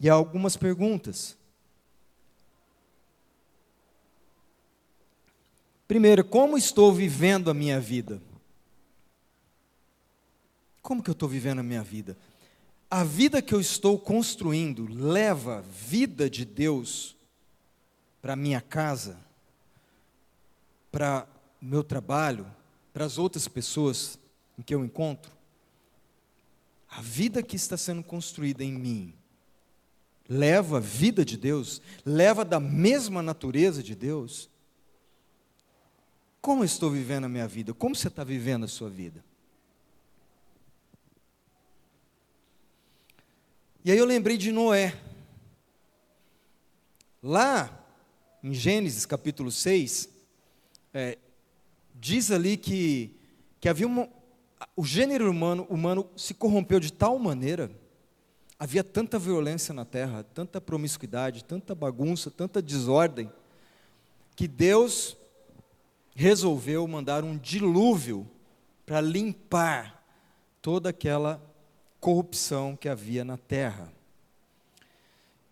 e 0.01 0.11
há 0.11 0.13
algumas 0.15 0.57
perguntas. 0.57 1.37
Primeiro, 5.87 6.25
como 6.25 6.59
estou 6.59 6.93
vivendo 6.93 7.49
a 7.49 7.55
minha 7.55 7.79
vida? 7.79 8.21
Como 10.83 11.03
que 11.03 11.11
eu 11.11 11.13
estou 11.13 11.29
vivendo 11.29 11.61
a 11.61 11.63
minha 11.63 11.83
vida? 11.83 12.17
A 12.91 13.05
vida 13.05 13.41
que 13.41 13.55
eu 13.55 13.61
estou 13.61 13.99
construindo 13.99 14.87
leva 14.87 15.63
vida 15.63 16.29
de 16.29 16.45
Deus 16.45 17.17
para 18.21 18.35
minha 18.35 18.61
casa, 18.61 19.19
para 20.91 21.27
meu 21.61 21.85
trabalho, 21.85 22.47
para 22.93 23.05
as 23.05 23.19
outras 23.19 23.47
pessoas 23.47 24.19
em 24.59 24.63
que 24.63 24.75
eu 24.75 24.85
encontro? 24.85 25.31
A 26.89 27.01
vida 27.01 27.43
que 27.43 27.55
está 27.55 27.77
sendo 27.77 28.03
construída 28.03 28.65
em 28.65 28.73
mim 28.73 29.15
leva 30.31 30.79
vida 30.79 31.25
de 31.25 31.37
Deus, 31.37 31.83
leva 32.07 32.45
da 32.45 32.61
mesma 32.61 33.21
natureza 33.21 33.83
de 33.83 33.97
Deus. 33.97 34.49
Como 36.41 36.63
estou 36.63 36.89
vivendo 36.89 37.25
a 37.25 37.29
minha 37.29 37.49
vida? 37.49 37.75
Como 37.75 37.97
você 37.97 38.07
está 38.07 38.23
vivendo 38.23 38.65
a 38.65 38.69
sua 38.69 38.89
vida? 38.89 39.25
E 43.85 43.91
aí 43.91 43.99
eu 43.99 44.05
lembrei 44.05 44.37
de 44.37 44.53
Noé. 44.53 44.95
Lá 47.23 47.85
em 48.43 48.55
Gênesis 48.55 49.05
capítulo 49.05 49.51
6, 49.51 50.09
é, 50.95 51.19
diz 51.95 52.31
ali 52.31 52.57
que, 52.57 53.15
que 53.61 53.69
havia 53.69 53.87
uma, 53.87 54.09
o 54.75 54.85
gênero 54.85 55.31
humano, 55.31 55.67
humano 55.69 56.09
se 56.17 56.33
corrompeu 56.33 56.81
de 56.81 56.93
tal 56.93 57.19
maneira 57.19 57.71
Havia 58.61 58.85
tanta 58.85 59.19
violência 59.19 59.73
na 59.73 59.87
terra, 59.87 60.23
tanta 60.35 60.61
promiscuidade, 60.61 61.43
tanta 61.43 61.75
bagunça, 61.75 62.31
tanta 62.31 62.61
desordem, 62.61 63.33
que 64.37 64.47
Deus 64.47 65.17
resolveu 66.15 66.87
mandar 66.87 67.25
um 67.25 67.39
dilúvio 67.39 68.29
para 68.85 69.01
limpar 69.01 70.05
toda 70.61 70.91
aquela 70.91 71.41
corrupção 72.01 72.77
que 72.77 72.89
havia 72.89 73.25
na 73.25 73.37
terra. 73.37 73.93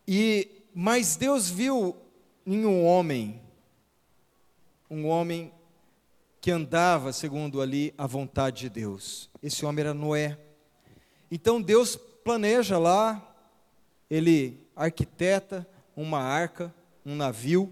E 0.07 0.51
mas 0.75 1.17
Deus 1.17 1.51
viu 1.51 1.97
em 2.47 2.65
um 2.65 2.85
homem 2.85 3.41
um 4.91 5.07
homem 5.07 5.53
que 6.41 6.51
andava 6.51 7.13
segundo 7.13 7.61
ali 7.61 7.93
a 7.99 8.07
vontade 8.07 8.61
de 8.61 8.71
Deus. 8.71 9.29
Esse 9.43 9.67
homem 9.67 9.85
era 9.85 9.93
Noé. 9.93 10.39
Então 11.31 11.61
Deus 11.61 11.97
planeja 12.25 12.79
lá, 12.79 13.37
ele 14.09 14.67
arquiteta 14.75 15.69
uma 15.97 16.21
arca, 16.21 16.73
um 17.05 17.15
navio, 17.17 17.71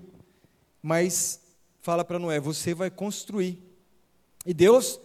mas 0.82 1.40
fala 1.80 2.04
para 2.04 2.18
Noé: 2.18 2.38
você 2.40 2.74
vai 2.74 2.90
construir. 2.90 3.62
E 4.44 4.52
Deus, 4.52 5.00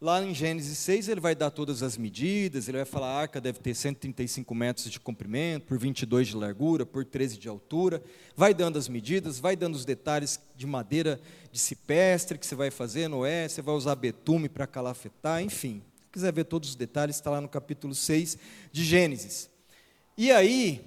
lá 0.00 0.22
em 0.22 0.34
Gênesis 0.34 0.78
6, 0.78 1.08
ele 1.08 1.20
vai 1.20 1.34
dar 1.34 1.50
todas 1.50 1.82
as 1.82 1.96
medidas, 1.96 2.68
ele 2.68 2.78
vai 2.78 2.84
falar: 2.84 3.08
a 3.08 3.20
arca 3.20 3.40
deve 3.40 3.58
ter 3.58 3.74
135 3.74 4.54
metros 4.54 4.90
de 4.90 4.98
comprimento, 4.98 5.66
por 5.66 5.78
22 5.78 6.28
de 6.28 6.36
largura, 6.36 6.86
por 6.86 7.04
13 7.04 7.38
de 7.38 7.48
altura. 7.48 8.02
Vai 8.36 8.54
dando 8.54 8.78
as 8.78 8.88
medidas, 8.88 9.38
vai 9.38 9.56
dando 9.56 9.74
os 9.74 9.84
detalhes 9.84 10.40
de 10.56 10.66
madeira 10.66 11.20
de 11.50 11.58
cipestre 11.58 12.38
que 12.38 12.46
você 12.46 12.54
vai 12.54 12.70
fazer, 12.70 13.08
Noé, 13.08 13.48
você 13.48 13.62
vai 13.62 13.74
usar 13.74 13.94
betume 13.94 14.48
para 14.48 14.66
calafetar, 14.66 15.42
enfim 15.42 15.82
quiser 16.18 16.32
ver 16.32 16.44
todos 16.44 16.70
os 16.70 16.74
detalhes, 16.74 17.16
está 17.16 17.30
lá 17.30 17.40
no 17.40 17.48
capítulo 17.48 17.94
6 17.94 18.38
de 18.72 18.84
Gênesis. 18.84 19.48
E 20.16 20.32
aí, 20.32 20.84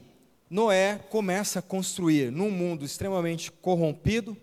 Noé 0.49 0.99
começa 1.09 1.59
a 1.59 1.61
construir 1.61 2.31
num 2.31 2.51
mundo 2.51 2.83
extremamente 2.83 3.51
corrompido, 3.51 4.35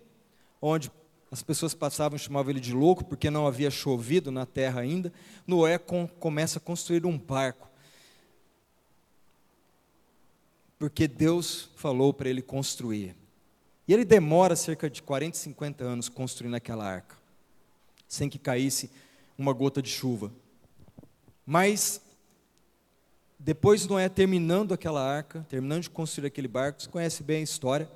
onde 0.63 0.91
as 1.31 1.43
pessoas 1.43 1.75
passavam 1.75 2.17
e 2.17 2.19
chamavam 2.19 2.51
ele 2.51 2.61
de 2.61 2.73
louco 2.73 3.05
porque 3.05 3.31
não 3.31 3.47
havia 3.47 3.71
chovido 3.71 4.31
na 4.31 4.47
terra 4.47 4.81
ainda. 4.81 5.13
Noé 5.47 5.77
com, 5.77 6.07
começa 6.07 6.59
a 6.59 6.61
construir 6.61 7.05
um 7.05 7.19
barco. 7.19 7.69
Porque 10.79 11.07
Deus 11.07 11.69
falou 11.77 12.15
para 12.15 12.31
ele 12.31 12.41
construir. 12.41 13.15
E 13.87 13.93
ele 13.93 14.05
demora 14.05 14.55
cerca 14.55 14.89
de 14.89 15.03
40, 15.03 15.37
50 15.37 15.85
anos 15.85 16.09
construindo 16.09 16.55
aquela 16.55 16.85
arca, 16.85 17.17
sem 18.07 18.29
que 18.29 18.39
caísse 18.39 18.91
uma 19.37 19.53
gota 19.53 19.83
de 19.83 19.89
chuva. 19.89 20.31
Mas, 21.45 22.01
depois 23.39 23.87
Noé 23.87 24.09
terminando 24.09 24.75
aquela 24.75 25.03
arca, 25.03 25.45
terminando 25.49 25.83
de 25.83 25.91
construir 25.91 26.29
aquele 26.29 26.49
barco, 26.49 26.83
você 26.83 26.89
conhece 26.89 27.23
bem 27.23 27.41
a 27.41 27.45
história. 27.45 27.91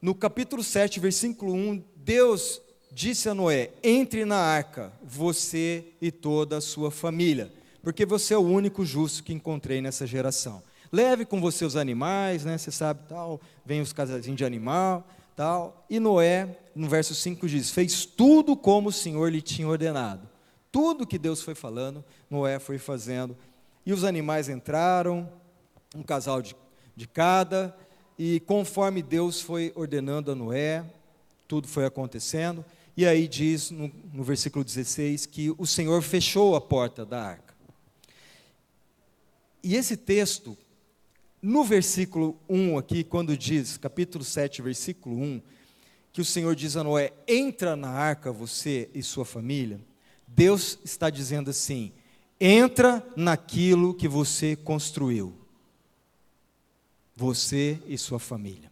No 0.00 0.14
capítulo 0.14 0.64
7, 0.64 0.98
versículo 1.00 1.52
1, 1.52 1.84
Deus 2.04 2.60
disse 2.92 3.30
a 3.30 3.34
Noé: 3.34 3.70
Entre 3.82 4.26
na 4.26 4.36
arca, 4.36 4.92
você 5.02 5.86
e 6.02 6.12
toda 6.12 6.58
a 6.58 6.60
sua 6.60 6.90
família, 6.90 7.50
porque 7.82 8.04
você 8.04 8.34
é 8.34 8.38
o 8.38 8.42
único 8.42 8.84
justo 8.84 9.24
que 9.24 9.32
encontrei 9.32 9.80
nessa 9.80 10.06
geração. 10.06 10.62
Leve 10.92 11.24
com 11.24 11.40
você 11.40 11.64
os 11.64 11.76
animais, 11.76 12.44
né? 12.44 12.58
Você 12.58 12.70
sabe, 12.70 13.00
tal, 13.08 13.40
vem 13.64 13.80
os 13.80 13.92
casazinhos 13.92 14.36
de 14.36 14.44
animal, 14.44 15.08
tal. 15.34 15.86
E 15.88 15.98
Noé, 15.98 16.58
no 16.74 16.90
verso 16.90 17.14
5 17.14 17.48
diz: 17.48 17.70
Fez 17.70 18.04
tudo 18.04 18.54
como 18.54 18.90
o 18.90 18.92
Senhor 18.92 19.32
lhe 19.32 19.40
tinha 19.40 19.66
ordenado. 19.66 20.28
Tudo 20.70 21.06
que 21.06 21.18
Deus 21.18 21.40
foi 21.40 21.54
falando, 21.54 22.04
Noé 22.28 22.58
foi 22.58 22.76
fazendo. 22.76 23.34
E 23.86 23.94
os 23.94 24.04
animais 24.04 24.50
entraram, 24.50 25.26
um 25.96 26.02
casal 26.02 26.42
de, 26.42 26.54
de 26.94 27.08
cada, 27.08 27.74
e 28.18 28.40
conforme 28.40 29.02
Deus 29.02 29.40
foi 29.40 29.72
ordenando 29.74 30.30
a 30.30 30.34
Noé, 30.34 30.84
tudo 31.46 31.68
foi 31.68 31.84
acontecendo. 31.84 32.64
E 32.96 33.06
aí 33.06 33.26
diz 33.26 33.70
no, 33.70 33.90
no 34.12 34.22
versículo 34.22 34.64
16 34.64 35.26
que 35.26 35.54
o 35.58 35.66
Senhor 35.66 36.02
fechou 36.02 36.54
a 36.54 36.60
porta 36.60 37.04
da 37.04 37.22
arca. 37.22 37.54
e 39.62 39.74
esse 39.74 39.96
texto, 39.96 40.56
no 41.42 41.64
versículo 41.64 42.38
1 42.48 42.78
aqui, 42.78 43.04
quando 43.04 43.36
diz, 43.36 43.76
capítulo 43.76 44.24
7, 44.24 44.62
versículo 44.62 45.16
1, 45.16 45.42
que 46.12 46.20
o 46.20 46.24
Senhor 46.24 46.54
diz 46.54 46.76
a 46.76 46.84
Noé: 46.84 47.12
entra 47.26 47.74
na 47.74 47.90
arca 47.90 48.30
você 48.30 48.88
e 48.94 49.02
sua 49.02 49.24
família, 49.24 49.80
Deus 50.26 50.78
está 50.84 51.10
dizendo 51.10 51.50
assim: 51.50 51.92
entra 52.40 53.04
naquilo 53.16 53.92
que 53.92 54.06
você 54.06 54.54
construiu, 54.54 55.34
você 57.16 57.78
e 57.86 57.98
sua 57.98 58.18
família. 58.18 58.70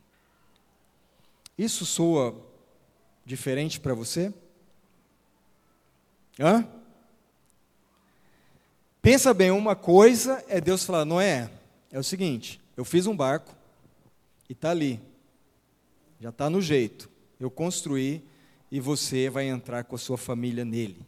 Isso 1.58 1.84
soa 1.84 2.51
diferente 3.24 3.80
para 3.80 3.94
você? 3.94 4.32
Hã? 6.38 6.66
Pensa 9.00 9.34
bem, 9.34 9.50
uma 9.50 9.74
coisa 9.74 10.44
é 10.48 10.60
Deus 10.60 10.84
falar, 10.84 11.04
Noé, 11.04 11.50
é 11.90 11.98
o 11.98 12.04
seguinte, 12.04 12.60
eu 12.76 12.84
fiz 12.84 13.06
um 13.06 13.16
barco 13.16 13.54
e 14.48 14.52
está 14.52 14.70
ali, 14.70 15.00
já 16.20 16.28
está 16.28 16.48
no 16.48 16.60
jeito, 16.60 17.10
eu 17.40 17.50
construí 17.50 18.24
e 18.70 18.78
você 18.78 19.28
vai 19.28 19.48
entrar 19.48 19.84
com 19.84 19.96
a 19.96 19.98
sua 19.98 20.16
família 20.16 20.64
nele. 20.64 21.04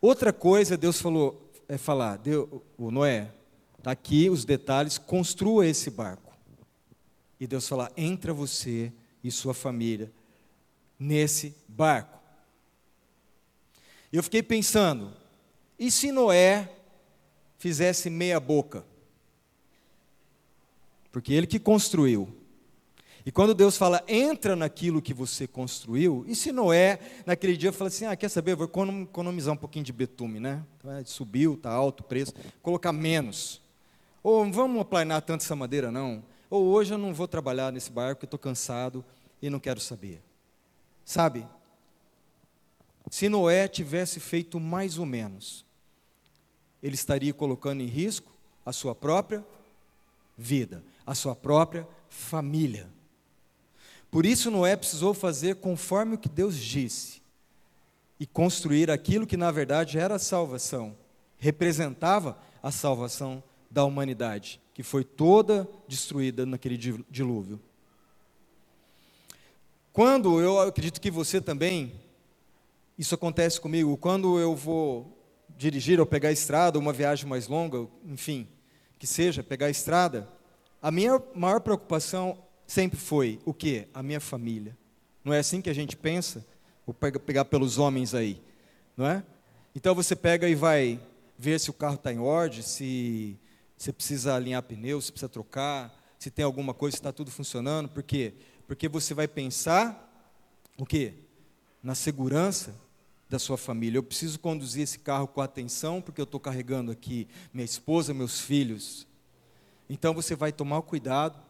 Outra 0.00 0.32
coisa, 0.32 0.76
Deus 0.76 1.00
falou, 1.00 1.50
é 1.68 1.78
falar, 1.78 2.16
Deus, 2.16 2.48
o 2.76 2.90
Noé, 2.90 3.30
está 3.78 3.92
aqui 3.92 4.28
os 4.28 4.44
detalhes, 4.44 4.98
construa 4.98 5.66
esse 5.66 5.90
barco. 5.90 6.36
E 7.38 7.46
Deus 7.46 7.66
falar, 7.68 7.92
entra 7.96 8.34
você 8.34 8.92
e 9.22 9.30
sua 9.30 9.54
família 9.54 10.12
nesse 10.98 11.54
barco. 11.68 12.18
Eu 14.12 14.22
fiquei 14.22 14.42
pensando, 14.42 15.12
e 15.78 15.90
se 15.90 16.12
Noé 16.12 16.70
fizesse 17.58 18.08
meia 18.08 18.38
boca? 18.38 18.84
Porque 21.10 21.32
ele 21.32 21.46
que 21.46 21.58
construiu. 21.58 22.28
E 23.26 23.32
quando 23.32 23.54
Deus 23.54 23.76
fala, 23.76 24.04
entra 24.06 24.54
naquilo 24.54 25.00
que 25.00 25.14
você 25.14 25.46
construiu, 25.46 26.24
e 26.28 26.34
se 26.34 26.52
Noé, 26.52 26.98
naquele 27.24 27.56
dia, 27.56 27.72
fala 27.72 27.88
assim: 27.88 28.04
ah, 28.04 28.14
quer 28.14 28.28
saber, 28.28 28.54
vou 28.54 28.66
economizar 28.66 29.54
um 29.54 29.56
pouquinho 29.56 29.84
de 29.84 29.92
betume, 29.92 30.38
né? 30.38 30.62
Então, 30.76 31.04
subiu, 31.06 31.54
está 31.54 31.70
alto 31.70 32.00
o 32.00 32.04
preço, 32.04 32.34
colocar 32.60 32.92
menos. 32.92 33.62
Ou 34.22 34.50
vamos 34.52 34.80
aplanar 34.80 35.22
tanto 35.22 35.42
essa 35.42 35.56
madeira, 35.56 35.90
não. 35.90 36.22
Ou 36.50 36.66
hoje 36.66 36.92
eu 36.92 36.98
não 36.98 37.14
vou 37.14 37.26
trabalhar 37.26 37.72
nesse 37.72 37.90
barco, 37.90 38.16
porque 38.16 38.26
estou 38.26 38.38
cansado 38.38 39.04
e 39.40 39.48
não 39.48 39.58
quero 39.58 39.80
saber. 39.80 40.22
Sabe? 41.04 41.46
Se 43.10 43.28
Noé 43.28 43.68
tivesse 43.68 44.18
feito 44.18 44.58
mais 44.58 44.98
ou 44.98 45.06
menos, 45.06 45.64
ele 46.82 46.94
estaria 46.94 47.32
colocando 47.32 47.82
em 47.82 47.86
risco 47.86 48.32
a 48.64 48.72
sua 48.72 48.94
própria 48.94 49.44
vida, 50.36 50.82
a 51.06 51.14
sua 51.14 51.34
própria 51.34 51.86
família. 52.08 52.88
Por 54.10 54.24
isso 54.24 54.50
Noé 54.50 54.76
precisou 54.76 55.12
fazer 55.12 55.56
conforme 55.56 56.14
o 56.14 56.18
que 56.18 56.28
Deus 56.28 56.56
disse 56.56 57.22
e 58.18 58.26
construir 58.26 58.90
aquilo 58.90 59.26
que 59.26 59.36
na 59.36 59.50
verdade 59.50 59.98
era 59.98 60.14
a 60.14 60.20
salvação, 60.20 60.96
representava 61.36 62.38
a 62.62 62.70
salvação 62.70 63.42
da 63.70 63.84
humanidade, 63.84 64.60
que 64.72 64.82
foi 64.82 65.04
toda 65.04 65.68
destruída 65.88 66.46
naquele 66.46 66.76
dilúvio. 67.10 67.60
Quando 69.94 70.40
eu 70.40 70.58
acredito 70.58 71.00
que 71.00 71.08
você 71.08 71.40
também, 71.40 71.92
isso 72.98 73.14
acontece 73.14 73.60
comigo, 73.60 73.96
quando 73.96 74.40
eu 74.40 74.56
vou 74.56 75.16
dirigir 75.56 76.00
ou 76.00 76.04
pegar 76.04 76.30
a 76.30 76.32
estrada, 76.32 76.80
uma 76.80 76.92
viagem 76.92 77.28
mais 77.28 77.46
longa, 77.46 77.86
enfim, 78.04 78.48
que 78.98 79.06
seja, 79.06 79.40
pegar 79.40 79.66
a 79.66 79.70
estrada, 79.70 80.28
a 80.82 80.90
minha 80.90 81.22
maior 81.32 81.60
preocupação 81.60 82.36
sempre 82.66 82.98
foi 82.98 83.38
o 83.44 83.54
quê? 83.54 83.86
A 83.94 84.02
minha 84.02 84.18
família. 84.18 84.76
Não 85.24 85.32
é 85.32 85.38
assim 85.38 85.62
que 85.62 85.70
a 85.70 85.74
gente 85.74 85.96
pensa? 85.96 86.44
Vou 86.84 86.92
pegar 86.92 87.44
pelos 87.44 87.78
homens 87.78 88.16
aí, 88.16 88.42
não 88.96 89.06
é? 89.06 89.22
Então 89.76 89.94
você 89.94 90.16
pega 90.16 90.48
e 90.48 90.56
vai 90.56 91.00
ver 91.38 91.60
se 91.60 91.70
o 91.70 91.72
carro 91.72 91.94
está 91.94 92.12
em 92.12 92.18
ordem, 92.18 92.62
se 92.62 93.38
você 93.78 93.92
precisa 93.92 94.34
alinhar 94.34 94.64
pneu, 94.64 95.00
se 95.00 95.12
precisa 95.12 95.28
trocar, 95.28 95.94
se 96.18 96.32
tem 96.32 96.44
alguma 96.44 96.74
coisa, 96.74 96.96
se 96.96 97.00
está 97.00 97.12
tudo 97.12 97.30
funcionando. 97.30 97.88
Por 97.88 98.02
quê? 98.02 98.34
Porque 98.66 98.88
você 98.88 99.14
vai 99.14 99.28
pensar 99.28 100.00
o 100.78 100.86
quê? 100.86 101.14
Na 101.82 101.94
segurança 101.94 102.74
da 103.28 103.38
sua 103.38 103.56
família. 103.56 103.98
Eu 103.98 104.02
preciso 104.02 104.38
conduzir 104.38 104.82
esse 104.82 104.98
carro 104.98 105.26
com 105.26 105.40
atenção, 105.40 106.00
porque 106.00 106.20
eu 106.20 106.24
estou 106.24 106.40
carregando 106.40 106.92
aqui 106.92 107.26
minha 107.52 107.64
esposa, 107.64 108.14
meus 108.14 108.40
filhos. 108.40 109.06
Então 109.88 110.14
você 110.14 110.34
vai 110.34 110.52
tomar 110.52 110.80
cuidado 110.82 111.40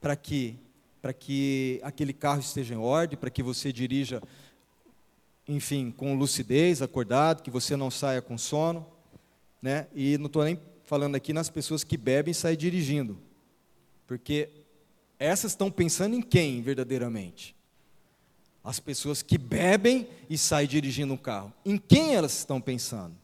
para 0.00 0.16
que 0.16 0.58
para 1.02 1.12
que 1.12 1.78
aquele 1.84 2.12
carro 2.12 2.40
esteja 2.40 2.74
em 2.74 2.78
ordem, 2.78 3.16
para 3.16 3.30
que 3.30 3.40
você 3.40 3.72
dirija, 3.72 4.20
enfim, 5.46 5.92
com 5.92 6.16
lucidez, 6.16 6.82
acordado, 6.82 7.44
que 7.44 7.50
você 7.50 7.76
não 7.76 7.92
saia 7.92 8.20
com 8.20 8.36
sono, 8.36 8.84
né? 9.62 9.86
E 9.94 10.18
não 10.18 10.26
estou 10.26 10.42
nem 10.42 10.60
falando 10.84 11.14
aqui 11.14 11.32
nas 11.32 11.48
pessoas 11.48 11.84
que 11.84 11.96
bebem 11.96 12.32
e 12.32 12.34
saem 12.34 12.56
dirigindo, 12.56 13.16
porque 14.04 14.55
essas 15.18 15.52
estão 15.52 15.70
pensando 15.70 16.14
em 16.14 16.22
quem 16.22 16.60
verdadeiramente? 16.60 17.56
As 18.62 18.80
pessoas 18.80 19.22
que 19.22 19.38
bebem 19.38 20.08
e 20.28 20.36
saem 20.36 20.68
dirigindo 20.68 21.14
um 21.14 21.16
carro. 21.16 21.52
Em 21.64 21.78
quem 21.78 22.14
elas 22.14 22.36
estão 22.36 22.60
pensando? 22.60 23.14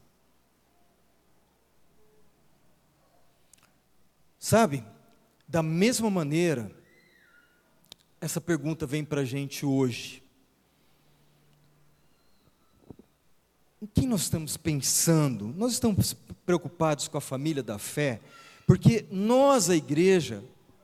Sabe? 4.39 4.83
Da 5.47 5.61
mesma 5.61 6.09
maneira, 6.09 6.71
essa 8.19 8.41
pergunta 8.41 8.85
vem 8.85 9.03
para 9.03 9.21
a 9.21 9.25
gente 9.25 9.65
hoje. 9.65 10.23
Em 13.81 13.85
que 13.85 14.07
nós 14.07 14.21
estamos 14.21 14.55
pensando? 14.55 15.47
Nós 15.57 15.73
estamos 15.73 16.15
preocupados 16.45 17.09
com 17.09 17.17
a 17.17 17.21
família 17.21 17.61
da 17.61 17.77
fé? 17.77 18.21
Porque 18.65 19.05
nós, 19.11 19.69
a 19.69 19.75
igreja, 19.75 20.43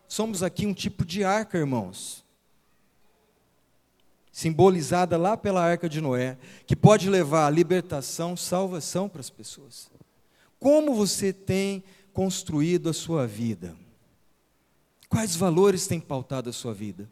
somos 0.10 0.41
aqui 0.41 0.65
um 0.65 0.74
tipo 0.74 1.06
de 1.06 1.24
arca, 1.24 1.58
irmãos. 1.58 2.26
Simbolizada 4.32 5.15
lá 5.17 5.38
pela 5.38 5.63
arca 5.63 5.88
de 5.88 6.02
Noé, 6.02 6.38
que 6.65 6.76
pode 6.76 7.10
levar 7.10 7.45
a 7.45 7.50
libertação, 7.50 8.36
salvação 8.36 9.08
para 9.08 9.22
as 9.22 9.30
pessoas. 9.30 9.89
Como 10.60 10.95
você 10.95 11.32
tem 11.32 11.84
construído 12.12 12.89
a 12.89 12.93
sua 12.93 13.28
vida? 13.28 13.78
Quais 15.08 15.36
valores 15.36 15.88
têm 15.88 16.00
pautado 16.00 16.50
a 16.50 16.54
sua 16.54 16.74
vida? 16.74 17.10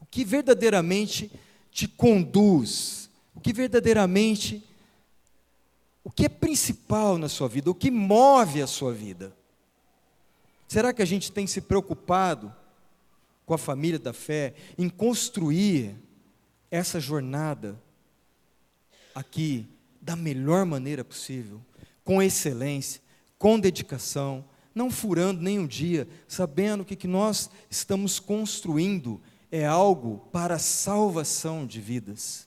O 0.00 0.06
que 0.06 0.24
verdadeiramente 0.24 1.30
te 1.70 1.88
conduz? 1.88 3.10
O 3.34 3.40
que 3.40 3.52
verdadeiramente 3.52 4.64
o 6.04 6.10
que 6.10 6.24
é 6.24 6.28
principal 6.28 7.18
na 7.18 7.28
sua 7.28 7.48
vida? 7.48 7.70
O 7.70 7.74
que 7.74 7.90
move 7.90 8.62
a 8.62 8.66
sua 8.66 8.94
vida? 8.94 9.36
Será 10.68 10.92
que 10.92 11.00
a 11.00 11.06
gente 11.06 11.32
tem 11.32 11.46
se 11.46 11.62
preocupado 11.62 12.54
com 13.46 13.54
a 13.54 13.58
família 13.58 13.98
da 13.98 14.12
fé 14.12 14.54
em 14.76 14.90
construir 14.90 15.96
essa 16.70 17.00
jornada 17.00 17.80
aqui 19.14 19.66
da 20.00 20.14
melhor 20.14 20.66
maneira 20.66 21.02
possível, 21.02 21.60
com 22.04 22.22
excelência, 22.22 23.00
com 23.38 23.58
dedicação, 23.58 24.44
não 24.74 24.90
furando 24.90 25.42
nem 25.42 25.58
um 25.58 25.66
dia, 25.66 26.06
sabendo 26.28 26.84
que 26.84 26.94
o 26.94 26.96
que 26.96 27.08
nós 27.08 27.50
estamos 27.70 28.20
construindo 28.20 29.20
é 29.50 29.66
algo 29.66 30.28
para 30.30 30.56
a 30.56 30.58
salvação 30.58 31.66
de 31.66 31.80
vidas. 31.80 32.46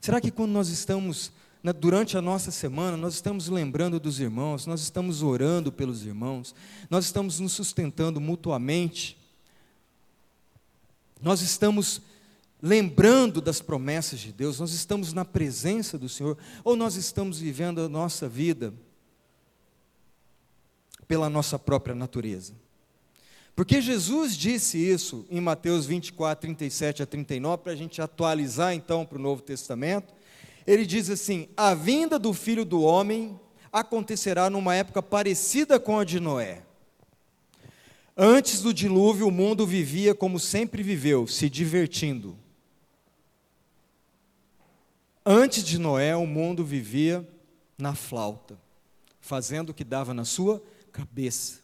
Será 0.00 0.20
que 0.20 0.30
quando 0.30 0.52
nós 0.52 0.68
estamos, 0.68 1.30
durante 1.72 2.16
a 2.18 2.20
nossa 2.20 2.50
semana, 2.50 2.96
nós 2.96 3.14
estamos 3.14 3.48
lembrando 3.48 3.98
dos 3.98 4.20
irmãos, 4.20 4.66
nós 4.66 4.82
estamos 4.82 5.22
orando 5.22 5.72
pelos 5.72 6.04
irmãos, 6.04 6.54
nós 6.90 7.06
estamos 7.06 7.40
nos 7.40 7.52
sustentando 7.52 8.20
mutuamente, 8.20 9.16
nós 11.22 11.40
estamos 11.40 12.02
lembrando 12.60 13.40
das 13.40 13.62
promessas 13.62 14.20
de 14.20 14.30
Deus, 14.30 14.60
nós 14.60 14.72
estamos 14.72 15.12
na 15.12 15.24
presença 15.24 15.98
do 15.98 16.08
Senhor, 16.08 16.36
ou 16.62 16.76
nós 16.76 16.96
estamos 16.96 17.38
vivendo 17.38 17.80
a 17.80 17.88
nossa 17.88 18.28
vida 18.28 18.74
pela 21.08 21.30
nossa 21.30 21.58
própria 21.58 21.94
natureza. 21.94 22.54
Porque 23.56 23.80
Jesus 23.80 24.36
disse 24.36 24.78
isso 24.78 25.24
em 25.30 25.40
Mateus 25.40 25.86
24, 25.86 26.42
37 26.42 27.02
a 27.02 27.06
39, 27.06 27.62
para 27.62 27.72
a 27.72 27.76
gente 27.76 28.02
atualizar 28.02 28.74
então 28.74 29.06
para 29.06 29.16
o 29.16 29.20
Novo 29.20 29.42
Testamento. 29.42 30.12
Ele 30.66 30.86
diz 30.86 31.10
assim: 31.10 31.48
A 31.56 31.74
vinda 31.74 32.18
do 32.18 32.32
filho 32.32 32.64
do 32.64 32.82
homem 32.82 33.38
acontecerá 33.72 34.48
numa 34.48 34.74
época 34.74 35.02
parecida 35.02 35.78
com 35.80 35.98
a 35.98 36.04
de 36.04 36.20
Noé. 36.20 36.62
Antes 38.16 38.62
do 38.62 38.72
dilúvio, 38.72 39.26
o 39.26 39.32
mundo 39.32 39.66
vivia 39.66 40.14
como 40.14 40.38
sempre 40.38 40.82
viveu, 40.82 41.26
se 41.26 41.50
divertindo. 41.50 42.38
Antes 45.26 45.64
de 45.64 45.78
Noé, 45.78 46.14
o 46.14 46.26
mundo 46.26 46.64
vivia 46.64 47.26
na 47.76 47.94
flauta 47.94 48.56
fazendo 49.24 49.70
o 49.70 49.74
que 49.74 49.84
dava 49.84 50.12
na 50.12 50.26
sua 50.26 50.62
cabeça, 50.92 51.60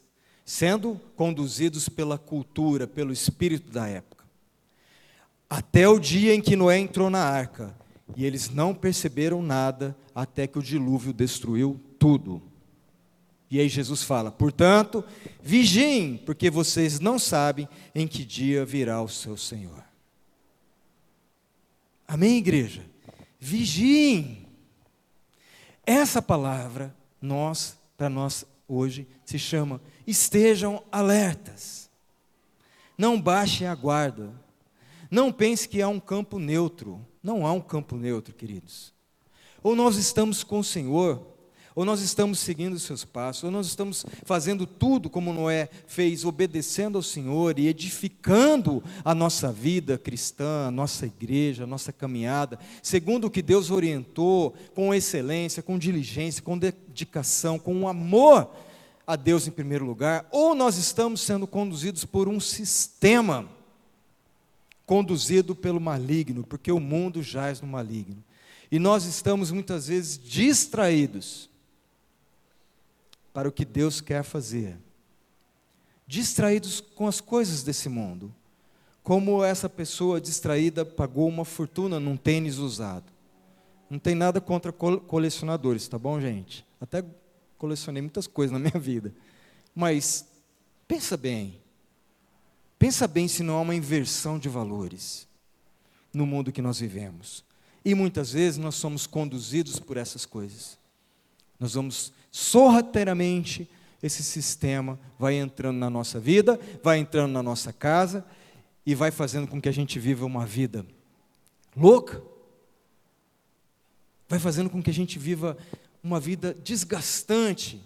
sendo 0.46 0.98
conduzidos 1.14 1.90
pela 1.90 2.16
cultura, 2.16 2.86
pelo 2.86 3.12
espírito 3.12 3.70
da 3.70 3.86
época. 3.86 4.24
Até 5.48 5.86
o 5.86 5.98
dia 5.98 6.34
em 6.34 6.40
que 6.40 6.56
Noé 6.56 6.78
entrou 6.78 7.10
na 7.10 7.22
arca, 7.22 7.76
e 8.16 8.25
eles 8.25 8.51
não 8.51 8.75
perceberam 8.75 9.42
nada 9.42 9.96
até 10.14 10.46
que 10.46 10.59
o 10.59 10.62
dilúvio 10.62 11.12
destruiu 11.12 11.81
tudo. 11.99 12.42
E 13.51 13.59
aí 13.59 13.68
Jesus 13.68 14.03
fala: 14.03 14.31
portanto, 14.31 15.05
vigiem, 15.42 16.16
porque 16.18 16.51
vocês 16.51 17.01
não 17.01 17.18
sabem 17.18 17.68
em 17.94 18.07
que 18.07 18.25
dia 18.25 18.64
virá 18.64 19.03
o 19.03 19.09
seu 19.09 19.37
Senhor. 19.37 19.85
Amém, 22.07 22.38
igreja? 22.38 22.85
Vigiem. 23.38 24.46
Essa 25.87 26.20
palavra, 26.20 26.94
nós, 27.20 27.77
para 27.96 28.09
nós 28.09 28.44
hoje, 28.68 29.07
se 29.25 29.38
chama 29.38 29.81
estejam 30.07 30.83
alertas. 30.90 31.88
Não 32.99 33.20
baixem 33.20 33.66
a 33.66 33.75
guarda. 33.75 34.33
Não 35.11 35.33
pense 35.33 35.68
que 35.68 35.83
há 35.83 35.88
um 35.88 35.99
campo 35.99 36.38
neutro. 36.38 37.05
Não 37.23 37.46
há 37.46 37.53
um 37.53 37.61
campo 37.61 37.96
neutro, 37.96 38.35
queridos. 38.35 38.92
Ou 39.62 39.75
nós 39.75 39.96
estamos 39.96 40.42
com 40.42 40.61
o 40.61 40.64
Senhor, 40.64 41.20
ou 41.75 41.85
nós 41.85 42.01
estamos 42.01 42.38
seguindo 42.38 42.75
os 42.75 42.83
seus 42.83 43.05
passos, 43.05 43.44
ou 43.44 43.51
nós 43.51 43.66
estamos 43.66 44.07
fazendo 44.25 44.66
tudo 44.66 45.11
como 45.11 45.33
Noé 45.33 45.68
fez, 45.87 46.25
obedecendo 46.25 46.96
ao 46.96 47.03
Senhor 47.03 47.59
e 47.59 47.68
edificando 47.68 48.83
a 49.05 49.14
nossa 49.14 49.53
vida 49.53 49.99
cristã, 49.99 50.66
a 50.66 50.70
nossa 50.70 51.07
igreja, 51.07 51.64
a 51.64 51.66
nossa 51.66 51.92
caminhada, 51.92 52.59
segundo 52.83 53.27
o 53.27 53.31
que 53.31 53.42
Deus 53.42 53.70
orientou, 53.70 54.55
com 54.75 54.94
excelência, 54.94 55.62
com 55.62 55.79
diligência, 55.79 56.42
com 56.42 56.59
dedicação, 56.59 57.59
com 57.59 57.87
amor 57.87 58.51
a 59.07 59.16
Deus 59.16 59.46
em 59.46 59.51
primeiro 59.51 59.85
lugar, 59.85 60.27
ou 60.31 60.55
nós 60.55 60.77
estamos 60.77 61.20
sendo 61.20 61.46
conduzidos 61.46 62.05
por 62.05 62.29
um 62.29 62.40
sistema 62.40 63.49
conduzido 64.90 65.55
pelo 65.55 65.81
maligno, 65.81 66.42
porque 66.42 66.72
o 66.72 66.81
mundo 66.81 67.22
jaz 67.22 67.61
no 67.61 67.68
maligno. 67.68 68.24
E 68.72 68.76
nós 68.76 69.05
estamos 69.05 69.53
muitas 69.53 69.87
vezes 69.87 70.18
distraídos 70.18 71.48
para 73.33 73.48
o 73.48 73.53
que 73.53 73.64
Deus 73.64 74.00
quer 74.00 74.24
fazer. 74.24 74.76
Distraídos 76.09 76.81
com 76.81 77.07
as 77.07 77.20
coisas 77.20 77.62
desse 77.62 77.88
mundo. 77.88 78.35
Como 79.00 79.44
essa 79.44 79.68
pessoa 79.68 80.20
distraída 80.20 80.85
pagou 80.85 81.29
uma 81.29 81.44
fortuna 81.44 82.00
num 82.00 82.16
tênis 82.16 82.59
usado. 82.59 83.12
Não 83.88 84.00
tem 84.00 84.16
nada 84.16 84.40
contra 84.40 84.72
colecionadores, 84.72 85.87
tá 85.87 86.00
bom, 86.00 86.20
gente? 86.20 86.66
Até 86.81 87.05
colecionei 87.57 88.03
muitas 88.03 88.26
coisas 88.26 88.53
na 88.53 88.59
minha 88.59 88.72
vida. 88.83 89.14
Mas 89.72 90.26
pensa 90.88 91.16
bem. 91.16 91.61
Pensa 92.81 93.07
bem 93.07 93.29
se 93.29 93.43
não 93.43 93.59
há 93.59 93.61
uma 93.61 93.75
inversão 93.75 94.38
de 94.38 94.49
valores 94.49 95.29
no 96.14 96.25
mundo 96.25 96.51
que 96.51 96.62
nós 96.62 96.81
vivemos. 96.81 97.45
E 97.85 97.95
muitas 97.95 98.33
vezes 98.33 98.57
nós 98.57 98.75
somos 98.75 99.07
conduzidos 99.07 99.79
por 99.79 99.99
essas 99.99 100.25
coisas. 100.25 100.79
Nós 101.59 101.75
vamos 101.75 102.11
sorrateiramente, 102.31 103.69
esse 104.03 104.25
sistema 104.25 104.99
vai 105.19 105.35
entrando 105.35 105.77
na 105.77 105.90
nossa 105.90 106.19
vida, 106.19 106.59
vai 106.83 106.97
entrando 106.97 107.33
na 107.33 107.43
nossa 107.43 107.71
casa 107.71 108.25
e 108.87 108.95
vai 108.95 109.11
fazendo 109.11 109.47
com 109.47 109.61
que 109.61 109.69
a 109.69 109.73
gente 109.73 109.99
viva 109.99 110.25
uma 110.25 110.47
vida 110.47 110.87
louca. 111.77 112.23
Vai 114.27 114.38
fazendo 114.38 114.71
com 114.71 114.83
que 114.83 114.88
a 114.88 114.95
gente 114.95 115.19
viva 115.19 115.55
uma 116.03 116.19
vida 116.19 116.55
desgastante, 116.55 117.79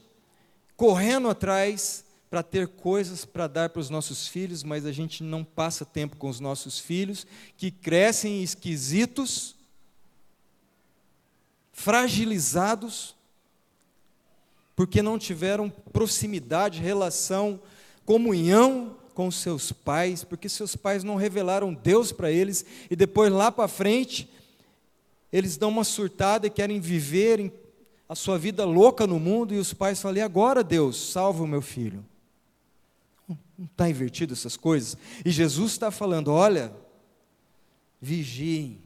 correndo 0.77 1.29
atrás 1.29 2.04
para 2.35 2.43
ter 2.43 2.67
coisas 2.67 3.25
para 3.25 3.47
dar 3.47 3.69
para 3.69 3.79
os 3.79 3.89
nossos 3.89 4.27
filhos, 4.27 4.65
mas 4.65 4.85
a 4.85 4.91
gente 4.91 5.23
não 5.23 5.45
passa 5.45 5.85
tempo 5.85 6.17
com 6.17 6.29
os 6.29 6.41
nossos 6.41 6.81
filhos, 6.81 7.25
que 7.57 7.71
crescem 7.71 8.43
esquisitos, 8.43 9.55
fragilizados, 11.73 13.15
porque 14.75 15.01
não 15.01 15.17
tiveram 15.17 15.71
proximidade, 15.93 16.81
relação, 16.81 17.61
comunhão 18.05 18.97
com 19.15 19.31
seus 19.31 19.71
pais, 19.71 20.25
porque 20.25 20.49
seus 20.49 20.75
pais 20.75 21.05
não 21.05 21.15
revelaram 21.15 21.73
Deus 21.73 22.11
para 22.11 22.33
eles, 22.33 22.67
e 22.91 22.97
depois 22.97 23.33
lá 23.33 23.53
para 23.53 23.69
frente, 23.69 24.29
eles 25.33 25.57
dão 25.57 25.69
uma 25.69 25.85
surtada 25.85 26.49
e 26.49 26.51
querem 26.51 26.81
viver 26.81 27.53
a 28.09 28.17
sua 28.17 28.37
vida 28.37 28.65
louca 28.65 29.07
no 29.07 29.21
mundo, 29.21 29.55
e 29.55 29.59
os 29.59 29.73
pais 29.73 30.03
falam: 30.03 30.19
e 30.19 30.21
agora, 30.21 30.65
Deus, 30.65 31.13
salva 31.13 31.45
o 31.45 31.47
meu 31.47 31.63
filho. 31.63 32.05
Não 33.29 33.39
está 33.65 33.89
invertido 33.89 34.33
essas 34.33 34.57
coisas? 34.57 34.97
E 35.25 35.31
Jesus 35.31 35.73
está 35.73 35.91
falando: 35.91 36.29
olha, 36.29 36.75
vigiem, 38.01 38.83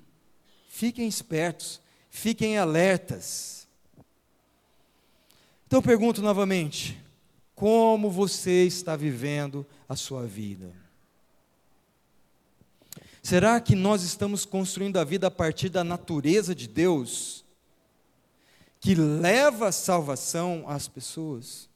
fiquem 0.69 1.09
espertos, 1.09 1.81
fiquem 2.11 2.59
alertas. 2.59 3.67
Então 5.67 5.79
eu 5.79 5.83
pergunto 5.83 6.23
novamente: 6.23 7.03
como 7.55 8.11
você 8.11 8.65
está 8.65 8.95
vivendo 8.95 9.67
a 9.89 9.97
sua 9.97 10.27
vida? 10.27 10.73
Será 13.23 13.61
que 13.61 13.75
nós 13.75 14.03
estamos 14.03 14.45
construindo 14.45 14.97
a 14.97 15.05
vida 15.05 15.27
a 15.27 15.31
partir 15.31 15.69
da 15.69 15.83
natureza 15.85 16.55
de 16.55 16.67
Deus, 16.67 17.45
que 18.81 18.95
leva 18.95 19.69
a 19.69 19.73
salvação 19.73 20.65
às 20.67 20.89
pessoas, 20.89 21.69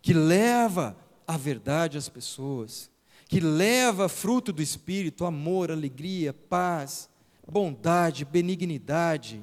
que 0.00 0.14
leva 0.14 0.96
a 1.26 1.36
verdade 1.36 1.98
às 1.98 2.08
pessoas, 2.08 2.90
que 3.28 3.40
leva 3.40 4.08
fruto 4.08 4.52
do 4.52 4.62
Espírito, 4.62 5.24
amor, 5.24 5.70
alegria, 5.70 6.32
paz, 6.32 7.08
bondade, 7.50 8.24
benignidade, 8.24 9.42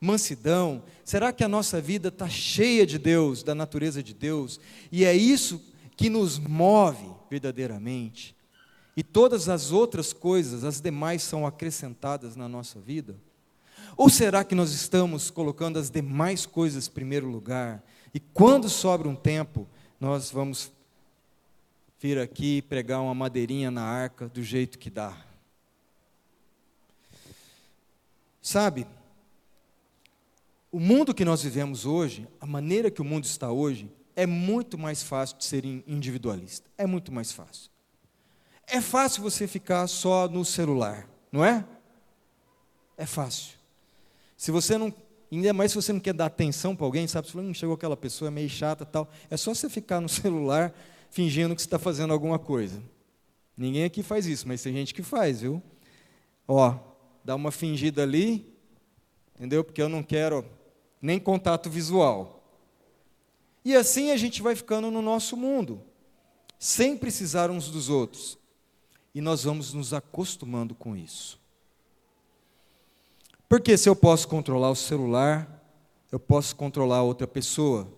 mansidão? 0.00 0.82
Será 1.04 1.32
que 1.32 1.44
a 1.44 1.48
nossa 1.48 1.80
vida 1.80 2.08
está 2.08 2.28
cheia 2.28 2.86
de 2.86 2.98
Deus, 2.98 3.42
da 3.42 3.54
natureza 3.54 4.02
de 4.02 4.14
Deus? 4.14 4.58
E 4.90 5.04
é 5.04 5.14
isso 5.14 5.62
que 5.96 6.08
nos 6.08 6.38
move 6.38 7.06
verdadeiramente? 7.30 8.34
E 8.96 9.02
todas 9.02 9.48
as 9.48 9.70
outras 9.70 10.12
coisas, 10.12 10.64
as 10.64 10.80
demais, 10.80 11.22
são 11.22 11.46
acrescentadas 11.46 12.36
na 12.36 12.48
nossa 12.48 12.80
vida? 12.80 13.16
Ou 13.96 14.08
será 14.08 14.44
que 14.44 14.54
nós 14.54 14.72
estamos 14.72 15.30
colocando 15.30 15.78
as 15.78 15.90
demais 15.90 16.46
coisas 16.46 16.86
em 16.86 16.90
primeiro 16.90 17.28
lugar? 17.28 17.82
E 18.14 18.20
quando 18.20 18.68
sobra 18.68 19.08
um 19.08 19.14
tempo, 19.14 19.68
nós 20.00 20.30
vamos 20.30 20.72
vir 22.00 22.18
aqui 22.18 22.62
pregar 22.62 23.02
uma 23.02 23.14
madeirinha 23.14 23.70
na 23.70 23.82
arca 23.82 24.26
do 24.26 24.42
jeito 24.42 24.78
que 24.78 24.88
dá. 24.88 25.14
Sabe, 28.40 28.86
o 30.72 30.80
mundo 30.80 31.12
que 31.12 31.26
nós 31.26 31.42
vivemos 31.42 31.84
hoje, 31.84 32.26
a 32.40 32.46
maneira 32.46 32.90
que 32.90 33.02
o 33.02 33.04
mundo 33.04 33.24
está 33.24 33.52
hoje, 33.52 33.90
é 34.16 34.24
muito 34.24 34.78
mais 34.78 35.02
fácil 35.02 35.36
de 35.36 35.44
ser 35.44 35.64
individualista. 35.64 36.70
É 36.78 36.86
muito 36.86 37.12
mais 37.12 37.32
fácil. 37.32 37.70
É 38.66 38.80
fácil 38.80 39.22
você 39.22 39.46
ficar 39.46 39.86
só 39.86 40.26
no 40.26 40.42
celular, 40.42 41.06
não 41.30 41.44
é? 41.44 41.66
É 42.96 43.04
fácil. 43.04 43.58
Se 44.38 44.50
você 44.50 44.78
não, 44.78 44.94
ainda 45.30 45.52
mais 45.52 45.72
se 45.72 45.76
você 45.76 45.92
não 45.92 46.00
quer 46.00 46.14
dar 46.14 46.26
atenção 46.26 46.74
para 46.74 46.86
alguém, 46.86 47.06
sabe? 47.06 47.26
Você 47.26 47.32
fala, 47.34 47.44
hum, 47.44 47.52
chegou 47.52 47.74
aquela 47.74 47.96
pessoa 47.96 48.28
é 48.28 48.30
meio 48.30 48.48
chata, 48.48 48.86
tal. 48.86 49.10
É 49.28 49.36
só 49.36 49.52
você 49.52 49.68
ficar 49.68 50.00
no 50.00 50.08
celular 50.08 50.72
fingindo 51.10 51.54
que 51.54 51.60
está 51.60 51.78
fazendo 51.78 52.12
alguma 52.12 52.38
coisa. 52.38 52.82
Ninguém 53.56 53.84
aqui 53.84 54.02
faz 54.02 54.26
isso, 54.26 54.48
mas 54.48 54.62
tem 54.62 54.72
gente 54.72 54.94
que 54.94 55.02
faz, 55.02 55.40
viu? 55.40 55.62
Ó, 56.48 56.78
dá 57.24 57.34
uma 57.34 57.50
fingida 57.50 58.02
ali, 58.02 58.56
entendeu? 59.34 59.62
Porque 59.62 59.82
eu 59.82 59.88
não 59.88 60.02
quero 60.02 60.44
nem 61.02 61.18
contato 61.18 61.68
visual. 61.68 62.42
E 63.64 63.76
assim 63.76 64.10
a 64.10 64.16
gente 64.16 64.40
vai 64.40 64.54
ficando 64.54 64.90
no 64.90 65.02
nosso 65.02 65.36
mundo, 65.36 65.82
sem 66.58 66.96
precisar 66.96 67.50
uns 67.50 67.68
dos 67.68 67.88
outros. 67.88 68.38
E 69.14 69.20
nós 69.20 69.44
vamos 69.44 69.74
nos 69.74 69.92
acostumando 69.92 70.74
com 70.74 70.96
isso. 70.96 71.38
Porque 73.48 73.76
se 73.76 73.88
eu 73.88 73.96
posso 73.96 74.28
controlar 74.28 74.70
o 74.70 74.76
celular, 74.76 75.60
eu 76.12 76.20
posso 76.20 76.54
controlar 76.54 77.02
outra 77.02 77.26
pessoa. 77.26 77.92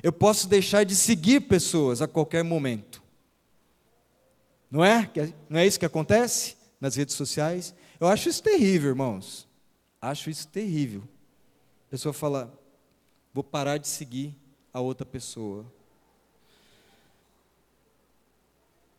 Eu 0.00 0.12
posso 0.12 0.46
deixar 0.46 0.84
de 0.84 0.94
seguir 0.94 1.40
pessoas 1.40 2.00
a 2.00 2.06
qualquer 2.06 2.44
momento. 2.44 3.02
Não 4.70 4.84
é? 4.84 5.10
Não 5.48 5.58
é 5.58 5.66
isso 5.66 5.78
que 5.78 5.84
acontece 5.84 6.56
nas 6.80 6.96
redes 6.96 7.14
sociais? 7.14 7.74
Eu 8.00 8.06
acho 8.06 8.28
isso 8.28 8.42
terrível, 8.42 8.90
irmãos. 8.90 9.48
Acho 10.00 10.30
isso 10.30 10.48
terrível. 10.48 11.02
A 11.88 11.90
pessoa 11.90 12.12
fala, 12.12 12.52
vou 13.34 13.44
parar 13.44 13.78
de 13.78 13.86
seguir 13.86 14.34
a 14.72 14.80
outra 14.80 15.04
pessoa. 15.04 15.66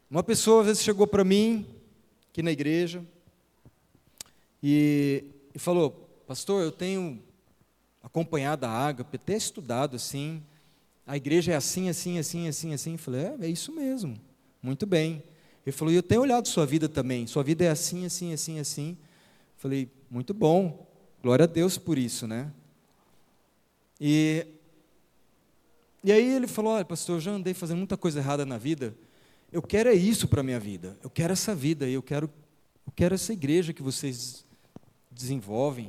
Uma 0.10 0.22
pessoa 0.22 0.62
às 0.62 0.68
vezes 0.68 0.84
chegou 0.84 1.08
para 1.08 1.24
mim, 1.24 1.66
aqui 2.30 2.44
na 2.44 2.52
igreja, 2.52 3.04
e, 4.62 5.26
e 5.54 5.60
falou, 5.60 5.92
pastor, 6.28 6.64
eu 6.64 6.72
tenho 6.72 7.22
acompanhado 8.02 8.66
a 8.66 8.70
ágape, 8.70 9.16
até 9.16 9.36
estudado 9.36 9.96
assim. 9.96 10.44
A 11.06 11.18
igreja 11.18 11.52
é 11.52 11.56
assim, 11.56 11.90
assim, 11.90 12.18
assim, 12.18 12.48
assim, 12.48 12.74
assim. 12.74 12.92
Eu 12.94 12.98
falei, 12.98 13.22
é, 13.22 13.36
é 13.42 13.48
isso 13.48 13.72
mesmo. 13.74 14.20
Muito 14.62 14.86
bem. 14.86 15.24
Ele 15.66 15.76
falou, 15.76 15.94
e 15.94 15.98
eu 15.98 16.04
tenho 16.04 16.22
olhado 16.22 16.48
sua 16.48 16.66
vida 16.66 16.88
também. 16.88 17.28
Sua 17.28 17.44
vida 17.44 17.64
é 17.66 17.70
assim, 17.70 18.06
assim, 18.06 18.34
assim, 18.34 18.60
assim. 18.60 18.90
Eu 18.92 18.98
falei, 19.58 19.90
muito 20.10 20.34
bom. 20.34 20.88
Glória 21.22 21.44
a 21.44 21.48
Deus 21.48 21.78
por 21.78 21.98
isso, 21.98 22.28
né? 22.28 22.52
E, 24.00 24.46
e 26.04 26.12
aí 26.12 26.36
ele 26.36 26.48
falou, 26.48 26.74
olha, 26.74 26.86
pastor, 26.86 27.18
eu 27.18 27.22
já 27.22 27.32
andei 27.32 27.54
fazendo 27.54 27.78
muita 27.78 27.96
coisa 27.96 28.20
errada 28.20 28.46
na 28.46 28.58
vida. 28.58 28.94
Eu 29.52 29.62
quero 29.62 29.90
é 29.90 29.94
isso 29.94 30.28
para 30.28 30.42
a 30.42 30.44
minha 30.44 30.60
vida. 30.60 30.98
Eu 31.04 31.10
quero 31.10 31.34
essa 31.34 31.54
vida. 31.54 31.88
Eu 31.88 32.02
quero, 32.02 32.30
eu 32.86 32.94
quero 32.94 33.16
essa 33.16 33.32
igreja 33.32 33.72
que 33.72 33.84
vocês 33.84 34.46
desenvolvem. 35.12 35.88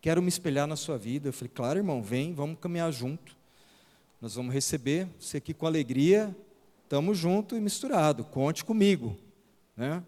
Quero 0.00 0.22
me 0.22 0.28
espelhar 0.28 0.66
na 0.66 0.76
sua 0.76 0.96
vida. 0.96 1.28
Eu 1.28 1.32
falei, 1.32 1.50
claro, 1.54 1.78
irmão, 1.78 2.02
vem, 2.02 2.32
vamos 2.32 2.58
caminhar 2.60 2.90
junto. 2.92 3.36
Nós 4.22 4.36
vamos 4.36 4.54
receber 4.54 5.08
você 5.18 5.38
aqui 5.38 5.52
com 5.52 5.66
alegria, 5.66 6.32
estamos 6.84 7.18
junto 7.18 7.56
e 7.56 7.60
misturado, 7.60 8.22
conte 8.22 8.64
comigo. 8.64 9.16
Né? 9.76 10.00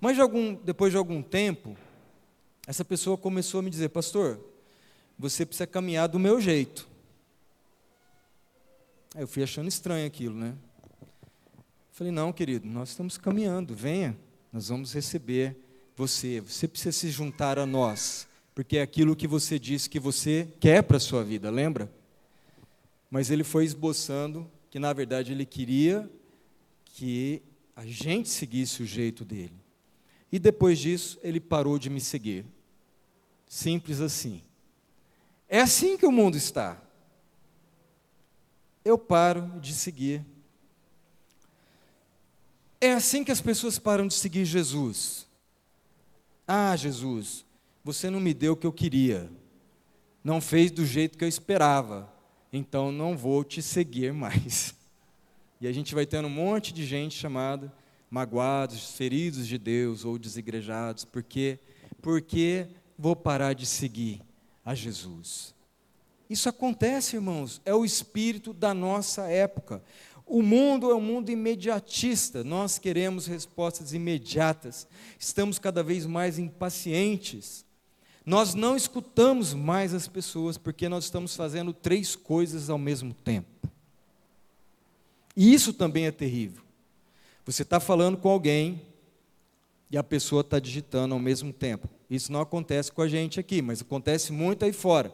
Mas 0.00 0.14
de 0.14 0.22
algum, 0.22 0.54
depois 0.54 0.92
de 0.92 0.96
algum 0.96 1.20
tempo, 1.20 1.76
essa 2.68 2.84
pessoa 2.84 3.18
começou 3.18 3.58
a 3.58 3.62
me 3.64 3.68
dizer, 3.68 3.88
pastor, 3.88 4.38
você 5.18 5.44
precisa 5.44 5.66
caminhar 5.66 6.06
do 6.06 6.20
meu 6.20 6.40
jeito. 6.40 6.88
Aí 9.12 9.22
eu 9.22 9.26
fui 9.26 9.42
achando 9.42 9.66
estranho 9.66 10.06
aquilo, 10.06 10.36
né? 10.36 10.54
Falei, 11.90 12.12
não, 12.12 12.32
querido, 12.32 12.64
nós 12.64 12.90
estamos 12.90 13.18
caminhando, 13.18 13.74
venha, 13.74 14.16
nós 14.52 14.68
vamos 14.68 14.92
receber 14.92 15.56
você. 15.96 16.40
Você 16.42 16.68
precisa 16.68 16.92
se 16.92 17.10
juntar 17.10 17.58
a 17.58 17.66
nós, 17.66 18.28
porque 18.54 18.76
é 18.76 18.82
aquilo 18.82 19.16
que 19.16 19.26
você 19.26 19.58
disse 19.58 19.90
que 19.90 19.98
você 19.98 20.46
quer 20.60 20.84
para 20.84 20.98
a 20.98 21.00
sua 21.00 21.24
vida, 21.24 21.50
lembra? 21.50 21.97
Mas 23.10 23.30
ele 23.30 23.44
foi 23.44 23.64
esboçando 23.64 24.50
que, 24.70 24.78
na 24.78 24.92
verdade, 24.92 25.32
ele 25.32 25.46
queria 25.46 26.10
que 26.84 27.42
a 27.74 27.86
gente 27.86 28.28
seguisse 28.28 28.82
o 28.82 28.86
jeito 28.86 29.24
dele. 29.24 29.58
E 30.30 30.38
depois 30.38 30.78
disso, 30.78 31.18
ele 31.22 31.40
parou 31.40 31.78
de 31.78 31.88
me 31.88 32.00
seguir. 32.00 32.44
Simples 33.46 34.00
assim. 34.00 34.42
É 35.48 35.60
assim 35.60 35.96
que 35.96 36.04
o 36.04 36.12
mundo 36.12 36.36
está. 36.36 36.82
Eu 38.84 38.98
paro 38.98 39.58
de 39.60 39.72
seguir. 39.72 40.24
É 42.80 42.92
assim 42.92 43.24
que 43.24 43.32
as 43.32 43.40
pessoas 43.40 43.78
param 43.78 44.06
de 44.06 44.14
seguir 44.14 44.44
Jesus. 44.44 45.26
Ah, 46.46 46.76
Jesus, 46.76 47.44
você 47.82 48.10
não 48.10 48.20
me 48.20 48.34
deu 48.34 48.52
o 48.52 48.56
que 48.56 48.66
eu 48.66 48.72
queria. 48.72 49.30
Não 50.22 50.40
fez 50.40 50.70
do 50.70 50.84
jeito 50.84 51.16
que 51.16 51.24
eu 51.24 51.28
esperava 51.28 52.17
então 52.52 52.90
não 52.90 53.16
vou 53.16 53.44
te 53.44 53.62
seguir 53.62 54.12
mais. 54.12 54.74
E 55.60 55.66
a 55.66 55.72
gente 55.72 55.94
vai 55.94 56.06
tendo 56.06 56.28
um 56.28 56.30
monte 56.30 56.72
de 56.72 56.86
gente 56.86 57.14
chamada 57.16 57.72
magoados, 58.10 58.92
feridos 58.92 59.46
de 59.46 59.58
Deus 59.58 60.04
ou 60.04 60.18
desigrejados, 60.18 61.04
porque 61.04 61.58
porque 62.00 62.68
vou 62.96 63.16
parar 63.16 63.54
de 63.54 63.66
seguir 63.66 64.22
a 64.64 64.74
Jesus. 64.74 65.54
Isso 66.28 66.48
acontece, 66.48 67.16
irmãos, 67.16 67.60
é 67.64 67.74
o 67.74 67.84
espírito 67.84 68.52
da 68.52 68.74
nossa 68.74 69.28
época. 69.28 69.82
O 70.26 70.42
mundo 70.42 70.90
é 70.90 70.94
um 70.94 71.00
mundo 71.00 71.30
imediatista, 71.30 72.44
nós 72.44 72.78
queremos 72.78 73.26
respostas 73.26 73.94
imediatas, 73.94 74.86
estamos 75.18 75.58
cada 75.58 75.82
vez 75.82 76.04
mais 76.04 76.38
impacientes. 76.38 77.64
Nós 78.28 78.54
não 78.54 78.76
escutamos 78.76 79.54
mais 79.54 79.94
as 79.94 80.06
pessoas 80.06 80.58
porque 80.58 80.86
nós 80.86 81.04
estamos 81.04 81.34
fazendo 81.34 81.72
três 81.72 82.14
coisas 82.14 82.68
ao 82.68 82.76
mesmo 82.76 83.14
tempo. 83.14 83.48
E 85.34 85.54
isso 85.54 85.72
também 85.72 86.04
é 86.04 86.10
terrível. 86.10 86.62
Você 87.46 87.62
está 87.62 87.80
falando 87.80 88.18
com 88.18 88.28
alguém 88.28 88.82
e 89.90 89.96
a 89.96 90.04
pessoa 90.04 90.42
está 90.42 90.58
digitando 90.58 91.14
ao 91.14 91.18
mesmo 91.18 91.54
tempo. 91.54 91.88
Isso 92.10 92.30
não 92.30 92.42
acontece 92.42 92.92
com 92.92 93.00
a 93.00 93.08
gente 93.08 93.40
aqui, 93.40 93.62
mas 93.62 93.80
acontece 93.80 94.30
muito 94.30 94.62
aí 94.62 94.74
fora. 94.74 95.10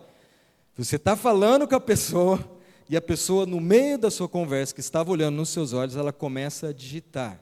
Você 0.77 0.96
está 0.96 1.14
falando 1.14 1.68
com 1.68 1.77
a 1.77 1.81
pessoa 1.81 2.40
e 2.90 2.96
a 2.96 3.00
pessoa, 3.00 3.46
no 3.46 3.61
meio 3.61 3.96
da 3.96 4.11
sua 4.11 4.29
conversa, 4.29 4.74
que 4.74 4.81
estava 4.81 5.12
olhando 5.12 5.37
nos 5.37 5.50
seus 5.50 5.72
olhos, 5.72 5.94
ela 5.94 6.12
começa 6.12 6.70
a 6.70 6.72
digitar. 6.72 7.40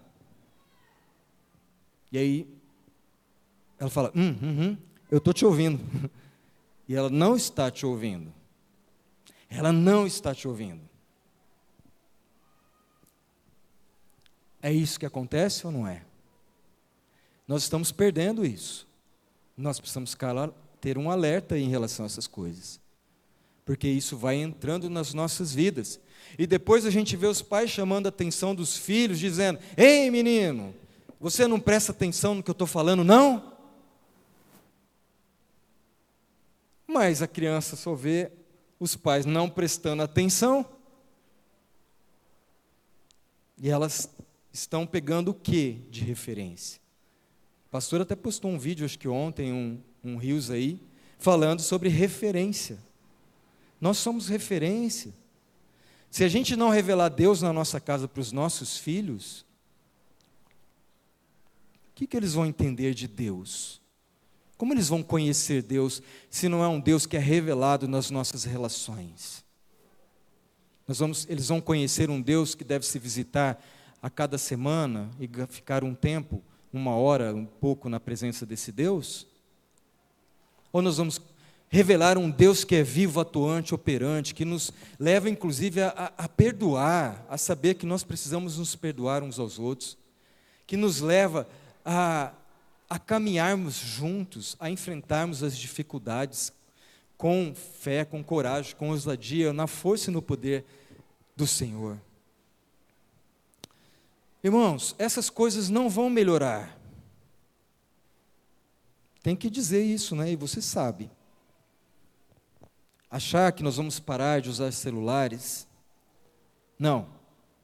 E 2.12 2.18
aí, 2.18 2.46
ela 3.78 3.88
fala: 3.88 4.12
hum, 4.14 4.37
hum, 4.42 4.61
hum 4.61 4.91
eu 5.12 5.18
estou 5.18 5.35
te 5.35 5.44
ouvindo. 5.44 5.79
E 6.88 6.96
ela 6.96 7.09
não 7.09 7.37
está 7.37 7.70
te 7.70 7.87
ouvindo. 7.87 8.35
Ela 9.48 9.72
não 9.72 10.05
está 10.05 10.35
te 10.35 10.48
ouvindo. 10.48 10.81
É 14.61 14.70
isso 14.72 14.98
que 14.98 15.07
acontece 15.07 15.64
ou 15.64 15.72
não 15.72 15.87
é? 15.87 16.03
Nós 17.46 17.62
estamos 17.62 17.92
perdendo 17.92 18.44
isso. 18.44 18.87
Nós 19.57 19.79
precisamos 19.79 20.16
ter 20.81 20.98
um 20.98 21.09
alerta 21.09 21.57
em 21.57 21.68
relação 21.68 22.05
a 22.05 22.07
essas 22.07 22.27
coisas. 22.27 22.81
Porque 23.64 23.87
isso 23.88 24.16
vai 24.16 24.37
entrando 24.37 24.90
nas 24.90 25.14
nossas 25.14 25.55
vidas. 25.55 26.01
E 26.37 26.48
depois 26.48 26.85
a 26.85 26.90
gente 26.90 27.16
vê 27.16 27.29
os 27.29 27.40
pais 27.40 27.70
chamando 27.70 28.07
a 28.07 28.11
atenção 28.11 28.57
dos 28.57 28.77
filhos, 28.77 29.20
dizendo: 29.20 29.61
Ei, 29.77 30.11
menino, 30.11 30.75
você 31.20 31.46
não 31.46 31.61
presta 31.61 31.92
atenção 31.92 32.35
no 32.35 32.42
que 32.42 32.51
eu 32.51 32.53
estou 32.53 32.66
falando, 32.66 33.05
não? 33.05 33.52
Mas 36.92 37.22
a 37.22 37.26
criança 37.26 37.74
só 37.74 37.94
vê 37.94 38.31
os 38.78 38.94
pais 38.94 39.24
não 39.24 39.48
prestando 39.48 40.02
atenção. 40.02 40.66
E 43.57 43.70
elas 43.70 44.11
estão 44.52 44.87
pegando 44.87 45.31
o 45.31 45.35
que 45.35 45.87
de 45.90 46.05
referência? 46.05 46.81
O 47.66 47.70
pastor 47.70 48.02
até 48.02 48.14
postou 48.14 48.50
um 48.50 48.59
vídeo, 48.59 48.85
acho 48.85 48.98
que 48.98 49.09
ontem, 49.09 49.52
um, 49.52 49.81
um 50.05 50.16
Rios 50.16 50.50
aí, 50.50 50.81
falando 51.18 51.62
sobre 51.62 51.88
referência. 51.88 52.78
Nós 53.81 53.98
somos 53.98 54.28
referência. 54.28 55.14
Se 56.11 56.22
a 56.22 56.28
gente 56.28 56.55
não 56.55 56.68
revelar 56.68 57.09
Deus 57.09 57.40
na 57.40 57.52
nossa 57.52 57.81
casa 57.81 58.07
para 58.07 58.20
os 58.20 58.33
nossos 58.33 58.76
filhos, 58.76 59.46
o 61.88 61.94
que, 61.94 62.07
que 62.07 62.16
eles 62.16 62.35
vão 62.35 62.44
entender 62.44 62.92
de 62.92 63.09
Deus? 63.09 63.82
Como 64.62 64.75
eles 64.75 64.88
vão 64.88 65.03
conhecer 65.03 65.61
Deus 65.61 66.01
se 66.31 66.48
não 66.48 66.62
é 66.62 66.68
um 66.68 66.79
Deus 66.79 67.05
que 67.05 67.16
é 67.16 67.18
revelado 67.18 67.88
nas 67.88 68.12
nossas 68.12 68.44
relações? 68.44 69.44
Vamos, 70.87 71.27
eles 71.29 71.48
vão 71.48 71.61
conhecer 71.61 72.09
um 72.09 72.22
Deus 72.22 72.55
que 72.55 72.62
deve 72.62 72.87
se 72.87 72.96
visitar 72.96 73.61
a 74.01 74.09
cada 74.09 74.38
semana 74.38 75.11
e 75.18 75.29
ficar 75.48 75.83
um 75.83 75.96
tempo, 75.96 76.40
uma 76.72 76.94
hora, 76.94 77.35
um 77.35 77.44
pouco 77.44 77.88
na 77.88 77.98
presença 77.98 78.46
desse 78.46 78.70
Deus? 78.70 79.27
Ou 80.72 80.81
nós 80.81 80.96
vamos 80.96 81.20
revelar 81.68 82.16
um 82.16 82.31
Deus 82.31 82.62
que 82.62 82.77
é 82.77 82.85
vivo, 82.85 83.18
atuante, 83.18 83.75
operante, 83.75 84.33
que 84.33 84.44
nos 84.44 84.70
leva 84.96 85.29
inclusive 85.29 85.83
a, 85.83 86.12
a, 86.16 86.29
perdoar, 86.29 87.27
a 87.29 87.37
saber 87.37 87.75
que 87.75 87.85
nós 87.85 88.05
precisamos 88.05 88.59
nos 88.59 88.77
perdoar 88.77 89.25
uns 89.25 89.40
aos 89.40 89.59
outros, 89.59 89.98
que 90.68 90.77
nos 90.77 91.01
leva 91.01 91.48
a 91.85 92.33
a 92.92 92.98
caminharmos 92.98 93.76
juntos, 93.76 94.55
a 94.61 94.68
enfrentarmos 94.68 95.42
as 95.42 95.57
dificuldades 95.57 96.52
com 97.16 97.55
fé, 97.55 98.05
com 98.05 98.22
coragem, 98.22 98.76
com 98.76 98.90
ousadia, 98.90 99.50
na 99.50 99.66
força 99.66 100.11
e 100.11 100.12
no 100.12 100.20
poder 100.20 100.62
do 101.35 101.46
Senhor. 101.46 101.98
Irmãos, 104.44 104.94
essas 104.98 105.31
coisas 105.31 105.70
não 105.70 105.88
vão 105.88 106.11
melhorar. 106.11 106.78
Tem 109.22 109.35
que 109.35 109.48
dizer 109.48 109.83
isso, 109.83 110.14
né? 110.14 110.31
E 110.33 110.37
você 110.37 110.61
sabe. 110.61 111.11
Achar 113.11 113.52
que 113.52 113.62
nós 113.62 113.78
vamos 113.78 113.98
parar 113.98 114.42
de 114.42 114.50
usar 114.50 114.70
celulares. 114.70 115.66
Não. 116.78 117.09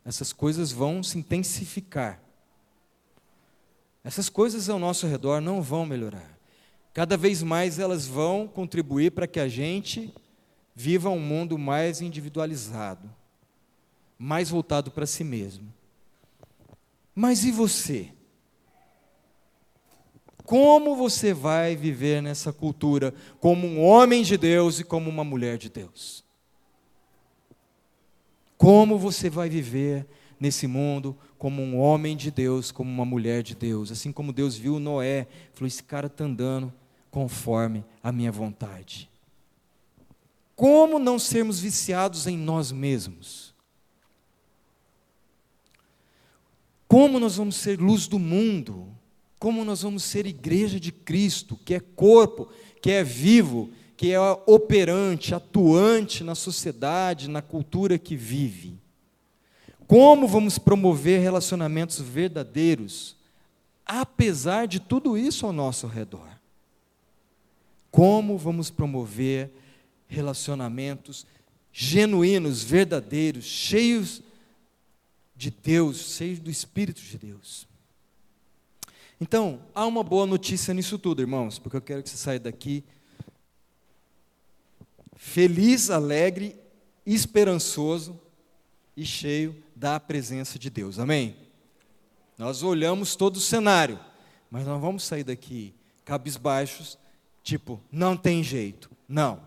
Essas 0.07 0.33
coisas 0.33 0.73
vão 0.73 1.03
se 1.03 1.19
intensificar. 1.19 2.19
Essas 4.05 4.29
coisas 4.29 4.69
ao 4.69 4.79
nosso 4.79 5.07
redor 5.07 5.41
não 5.41 5.61
vão 5.61 5.85
melhorar. 5.85 6.39
Cada 6.95 7.17
vez 7.17 7.43
mais 7.43 7.79
elas 7.79 8.07
vão 8.07 8.49
contribuir 8.49 9.13
para 9.13 9.27
que 9.27 9.39
a 9.39 9.49
gente 9.49 10.13
viva 10.75 11.11
um 11.11 11.21
mundo 11.21 11.59
mais 11.59 12.01
individualizado, 12.01 13.11
mais 14.19 14.51
voltado 14.51 14.91
para 14.91 15.07
si 15.07 15.25
mesmo. 15.25 15.73
Mas 17.15 17.45
e 17.45 17.51
você? 17.51 18.13
Como 20.45 20.97
você 20.97 21.35
vai 21.35 21.77
viver 21.77 22.23
nessa 22.23 22.53
cultura 22.53 23.13
como 23.39 23.67
um 23.67 23.85
homem 23.85 24.23
de 24.23 24.39
Deus 24.39 24.81
e 24.81 24.85
como 24.85 25.11
uma 25.11 25.23
mulher 25.23 25.59
de 25.59 25.69
Deus? 25.69 26.25
Como 28.57 28.97
você 28.97 29.29
vai 29.29 29.49
viver 29.49 30.07
nesse 30.41 30.67
mundo 30.67 31.17
como 31.39 31.63
um 31.63 31.79
homem 31.79 32.17
de 32.17 32.31
Deus, 32.31 32.71
como 32.71 32.91
uma 32.91 33.05
mulher 33.05 33.43
de 33.43 33.55
Deus. 33.55 33.93
Assim 33.93 34.13
como 34.13 34.33
Deus 34.33 34.57
viu 34.57 34.79
Noé, 34.79 35.27
falou: 35.53 35.69
esse 35.69 35.83
cara 35.83 36.07
está 36.07 36.25
andando 36.25 36.73
conforme 37.11 37.85
a 38.03 38.13
minha 38.13 38.31
vontade. 38.33 39.09
como 40.55 40.99
não 40.99 41.19
sermos 41.19 41.61
viciados 41.61 42.27
em 42.27 42.37
nós 42.37 42.73
mesmos? 42.73 43.55
Como 46.89 47.21
nós 47.21 47.37
vamos 47.37 47.57
ser 47.57 47.79
luz 47.79 48.09
do 48.09 48.19
mundo? 48.19 48.89
Como 49.39 49.65
nós 49.65 49.83
vamos 49.83 50.03
ser 50.03 50.27
igreja 50.27 50.81
de 50.81 50.91
Cristo, 50.91 51.57
que 51.65 51.75
é 51.75 51.81
corpo, 51.81 52.49
que 52.83 52.91
é 52.91 53.05
vivo, 53.05 53.71
que 53.97 54.13
é 54.13 54.19
operante, 54.47 55.35
atuante 55.35 56.25
na 56.25 56.35
sociedade, 56.35 57.29
na 57.29 57.43
cultura 57.43 57.99
que 57.99 58.17
vive? 58.17 58.79
Como 59.89 60.29
vamos 60.29 60.59
promover 60.59 61.19
relacionamentos 61.19 61.99
verdadeiros, 61.99 63.17
apesar 63.87 64.69
de 64.69 64.79
tudo 64.79 65.17
isso 65.17 65.47
ao 65.47 65.53
nosso 65.53 65.87
redor? 65.87 66.29
Como 67.91 68.37
vamos 68.37 68.69
promover 68.69 69.51
relacionamentos 70.07 71.27
genuínos, 71.73 72.63
verdadeiros, 72.63 73.47
cheios 73.47 74.21
de 75.35 75.51
Deus, 75.51 76.17
cheios 76.17 76.39
do 76.39 76.51
Espírito 76.51 77.01
de 77.01 77.17
Deus? 77.17 77.67
Então, 79.19 79.63
há 79.75 79.87
uma 79.87 80.05
boa 80.05 80.27
notícia 80.27 80.75
nisso 80.75 80.99
tudo, 80.99 81.23
irmãos, 81.23 81.59
porque 81.59 81.79
eu 81.79 81.83
quero 81.83 82.03
que 82.03 82.11
você 82.11 82.19
saia 82.19 82.39
daqui 82.39 82.85
feliz, 85.17 85.89
alegre, 85.89 86.55
esperançoso 87.07 88.28
e 88.99 89.07
cheio 89.07 89.55
da 89.77 90.01
presença 90.01 90.59
de 90.59 90.69
Deus. 90.69 90.99
Amém? 90.99 91.37
Nós 92.37 92.65
olhamos 92.65 93.15
todo 93.15 93.37
o 93.37 93.41
cenário, 93.41 93.97
mas 94.51 94.67
nós 94.67 94.81
vamos 94.81 95.05
sair 95.05 95.23
daqui 95.23 95.73
cabisbaixos, 96.05 96.99
tipo, 97.45 97.81
não 97.93 98.17
tem 98.17 98.43
jeito. 98.43 98.91
Não. 99.09 99.41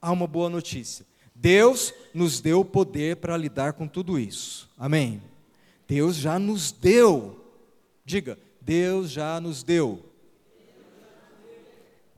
Há 0.00 0.12
uma 0.12 0.26
boa 0.26 0.50
notícia. 0.50 1.06
Deus 1.34 1.94
nos 2.12 2.38
deu 2.38 2.60
o 2.60 2.64
poder 2.66 3.16
para 3.16 3.34
lidar 3.34 3.72
com 3.72 3.88
tudo 3.88 4.18
isso. 4.18 4.68
Amém? 4.76 5.22
Deus 5.86 6.14
já 6.14 6.38
nos 6.38 6.70
deu. 6.70 7.42
Diga, 8.04 8.38
Deus 8.60 9.10
já 9.10 9.40
nos 9.40 9.62
deu. 9.62 10.04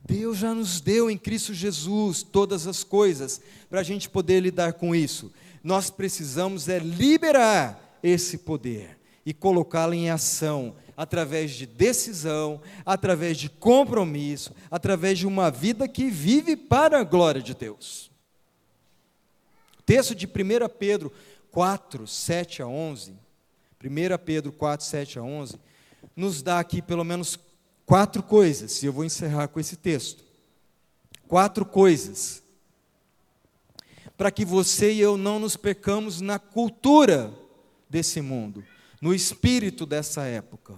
Deus 0.03 0.39
já 0.39 0.53
nos 0.53 0.81
deu 0.81 1.09
em 1.09 1.17
Cristo 1.17 1.53
Jesus 1.53 2.21
todas 2.21 2.67
as 2.67 2.83
coisas 2.83 3.39
para 3.69 3.79
a 3.79 3.83
gente 3.83 4.09
poder 4.09 4.41
lidar 4.41 4.73
com 4.73 4.93
isso. 4.93 5.31
Nós 5.63 5.89
precisamos 5.89 6.67
é 6.67 6.79
liberar 6.79 7.99
esse 8.01 8.39
poder 8.39 8.97
e 9.25 9.33
colocá-lo 9.33 9.93
em 9.93 10.09
ação 10.09 10.75
através 10.97 11.51
de 11.51 11.65
decisão, 11.65 12.61
através 12.85 13.37
de 13.37 13.49
compromisso, 13.49 14.53
através 14.69 15.17
de 15.17 15.27
uma 15.27 15.49
vida 15.49 15.87
que 15.87 16.09
vive 16.09 16.55
para 16.55 16.99
a 16.99 17.03
glória 17.03 17.41
de 17.41 17.53
Deus. 17.53 18.11
O 19.79 19.83
texto 19.83 20.13
de 20.13 20.25
1 20.25 20.29
Pedro 20.77 21.11
4, 21.51 22.07
7 22.07 22.61
a 22.61 22.67
11, 22.67 23.13
1 23.83 24.17
Pedro 24.23 24.51
4, 24.51 24.85
7 24.85 25.19
a 25.19 25.23
11, 25.23 25.59
nos 26.15 26.41
dá 26.41 26.59
aqui 26.59 26.81
pelo 26.81 27.03
menos 27.03 27.37
quatro 27.85 28.23
coisas, 28.23 28.81
e 28.81 28.85
eu 28.85 28.93
vou 28.93 29.03
encerrar 29.03 29.47
com 29.47 29.59
esse 29.59 29.75
texto. 29.75 30.23
Quatro 31.27 31.65
coisas, 31.65 32.40
para 34.17 34.31
que 34.31 34.45
você 34.45 34.93
e 34.93 34.99
eu 34.99 35.17
não 35.17 35.39
nos 35.39 35.55
percamos 35.55 36.21
na 36.21 36.37
cultura 36.37 37.33
desse 37.89 38.21
mundo, 38.21 38.63
no 39.01 39.13
espírito 39.13 39.85
dessa 39.85 40.23
época, 40.23 40.75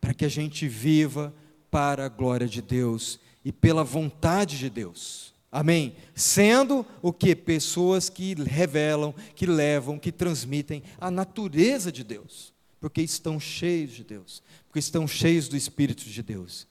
para 0.00 0.14
que 0.14 0.24
a 0.24 0.28
gente 0.28 0.68
viva 0.68 1.32
para 1.70 2.06
a 2.06 2.08
glória 2.08 2.46
de 2.46 2.60
Deus 2.60 3.18
e 3.44 3.52
pela 3.52 3.84
vontade 3.84 4.58
de 4.58 4.68
Deus. 4.68 5.34
Amém? 5.50 5.96
Sendo 6.14 6.84
o 7.00 7.12
que? 7.12 7.34
Pessoas 7.34 8.08
que 8.08 8.34
revelam, 8.34 9.14
que 9.34 9.46
levam, 9.46 9.98
que 9.98 10.12
transmitem 10.12 10.82
a 11.00 11.10
natureza 11.10 11.90
de 11.90 12.04
Deus 12.04 12.56
porque 12.80 13.02
estão 13.02 13.40
cheios 13.40 13.92
de 13.92 14.04
Deus, 14.04 14.42
porque 14.66 14.78
estão 14.78 15.08
cheios 15.08 15.48
do 15.48 15.56
Espírito 15.56 16.04
de 16.04 16.22
Deus, 16.22 16.66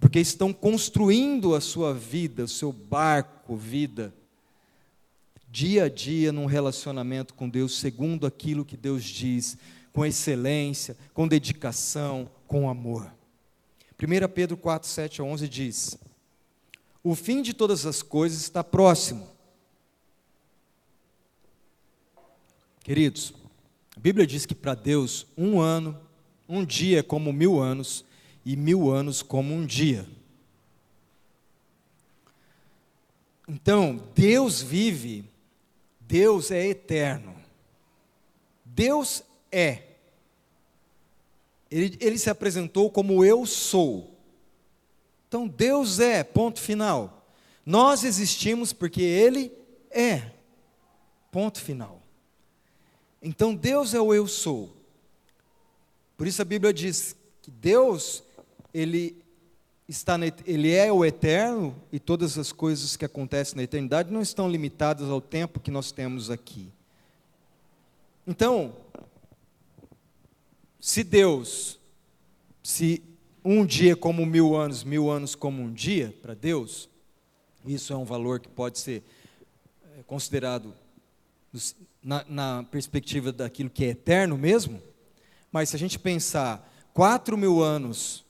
porque 0.00 0.18
estão 0.18 0.52
construindo 0.52 1.54
a 1.54 1.60
sua 1.60 1.92
vida, 1.92 2.44
o 2.44 2.48
seu 2.48 2.72
barco, 2.72 3.56
vida, 3.56 4.14
dia 5.50 5.84
a 5.84 5.88
dia 5.88 6.30
num 6.30 6.46
relacionamento 6.46 7.34
com 7.34 7.48
Deus, 7.48 7.78
segundo 7.78 8.26
aquilo 8.26 8.64
que 8.64 8.76
Deus 8.76 9.04
diz, 9.04 9.58
com 9.92 10.06
excelência, 10.06 10.96
com 11.12 11.26
dedicação, 11.26 12.30
com 12.46 12.68
amor. 12.68 13.12
1 14.00 14.28
Pedro 14.32 14.56
4, 14.56 14.88
7 14.88 15.20
a 15.20 15.24
11 15.24 15.48
diz: 15.48 15.98
O 17.02 17.14
fim 17.14 17.42
de 17.42 17.52
todas 17.52 17.84
as 17.84 18.02
coisas 18.02 18.40
está 18.40 18.62
próximo. 18.62 19.28
Queridos, 22.82 23.34
a 23.96 24.00
Bíblia 24.00 24.26
diz 24.26 24.46
que 24.46 24.54
para 24.54 24.74
Deus 24.74 25.26
um 25.36 25.60
ano, 25.60 25.98
um 26.48 26.64
dia 26.64 27.00
é 27.00 27.02
como 27.02 27.32
mil 27.32 27.60
anos, 27.60 28.04
e 28.44 28.56
mil 28.56 28.90
anos 28.90 29.22
como 29.22 29.54
um 29.54 29.66
dia. 29.66 30.06
Então, 33.46 34.00
Deus 34.14 34.62
vive, 34.62 35.24
Deus 36.10 36.50
é 36.50 36.66
eterno. 36.66 37.36
Deus 38.64 39.22
é. 39.52 39.82
Ele, 41.70 41.96
ele 42.00 42.18
se 42.18 42.28
apresentou 42.28 42.90
como 42.90 43.24
eu 43.24 43.46
sou. 43.46 44.18
Então, 45.28 45.46
Deus 45.46 46.00
é, 46.00 46.24
ponto 46.24 46.60
final. 46.60 47.24
Nós 47.64 48.02
existimos 48.02 48.72
porque 48.72 49.02
Ele 49.02 49.52
é, 49.90 50.32
ponto 51.30 51.60
final. 51.60 52.00
Então 53.22 53.54
Deus 53.54 53.92
é 53.94 54.00
o 54.00 54.14
eu 54.14 54.26
sou. 54.26 54.74
Por 56.16 56.26
isso 56.26 56.40
a 56.40 56.44
Bíblia 56.44 56.72
diz 56.72 57.14
que 57.42 57.50
Deus, 57.50 58.22
ele 58.72 59.22
está 59.90 60.16
na, 60.16 60.26
ele 60.46 60.72
é 60.72 60.92
o 60.92 61.04
eterno 61.04 61.74
e 61.90 61.98
todas 61.98 62.38
as 62.38 62.52
coisas 62.52 62.96
que 62.96 63.04
acontecem 63.04 63.56
na 63.56 63.64
eternidade 63.64 64.12
não 64.12 64.22
estão 64.22 64.48
limitadas 64.48 65.08
ao 65.10 65.20
tempo 65.20 65.58
que 65.58 65.70
nós 65.70 65.90
temos 65.90 66.30
aqui. 66.30 66.68
Então, 68.24 68.72
se 70.80 71.02
Deus, 71.02 71.80
se 72.62 73.02
um 73.44 73.66
dia 73.66 73.96
como 73.96 74.24
mil 74.24 74.54
anos, 74.54 74.84
mil 74.84 75.10
anos 75.10 75.34
como 75.34 75.60
um 75.60 75.72
dia 75.72 76.14
para 76.22 76.34
Deus, 76.34 76.88
isso 77.66 77.92
é 77.92 77.96
um 77.96 78.04
valor 78.04 78.38
que 78.38 78.48
pode 78.48 78.78
ser 78.78 79.02
é, 79.98 80.02
considerado 80.04 80.72
na, 82.00 82.24
na 82.28 82.62
perspectiva 82.70 83.32
daquilo 83.32 83.68
que 83.68 83.84
é 83.84 83.88
eterno 83.88 84.38
mesmo, 84.38 84.80
mas 85.50 85.70
se 85.70 85.76
a 85.76 85.78
gente 85.78 85.98
pensar 85.98 86.72
quatro 86.94 87.36
mil 87.36 87.60
anos 87.60 88.24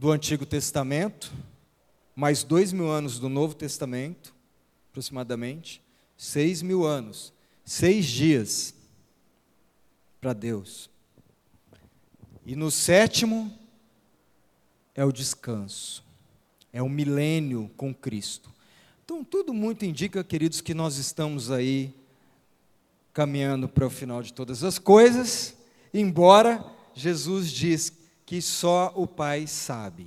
do 0.00 0.10
Antigo 0.10 0.46
Testamento, 0.46 1.30
mais 2.16 2.42
dois 2.42 2.72
mil 2.72 2.88
anos 2.88 3.18
do 3.18 3.28
Novo 3.28 3.54
Testamento, 3.54 4.34
aproximadamente, 4.88 5.82
seis 6.16 6.62
mil 6.62 6.86
anos, 6.86 7.34
seis 7.66 8.06
dias 8.06 8.74
para 10.18 10.32
Deus. 10.32 10.88
E 12.46 12.56
no 12.56 12.70
sétimo 12.70 13.52
é 14.94 15.04
o 15.04 15.12
descanso, 15.12 16.02
é 16.72 16.82
o 16.82 16.88
milênio 16.88 17.70
com 17.76 17.92
Cristo. 17.92 18.50
Então, 19.04 19.22
tudo 19.22 19.52
muito 19.52 19.84
indica, 19.84 20.24
queridos, 20.24 20.62
que 20.62 20.72
nós 20.72 20.96
estamos 20.96 21.50
aí 21.50 21.94
caminhando 23.12 23.68
para 23.68 23.86
o 23.86 23.90
final 23.90 24.22
de 24.22 24.32
todas 24.32 24.64
as 24.64 24.78
coisas, 24.78 25.54
embora 25.92 26.64
Jesus 26.94 27.52
diz 27.52 27.99
que 28.30 28.40
só 28.40 28.92
o 28.94 29.08
Pai 29.08 29.48
sabe. 29.48 30.06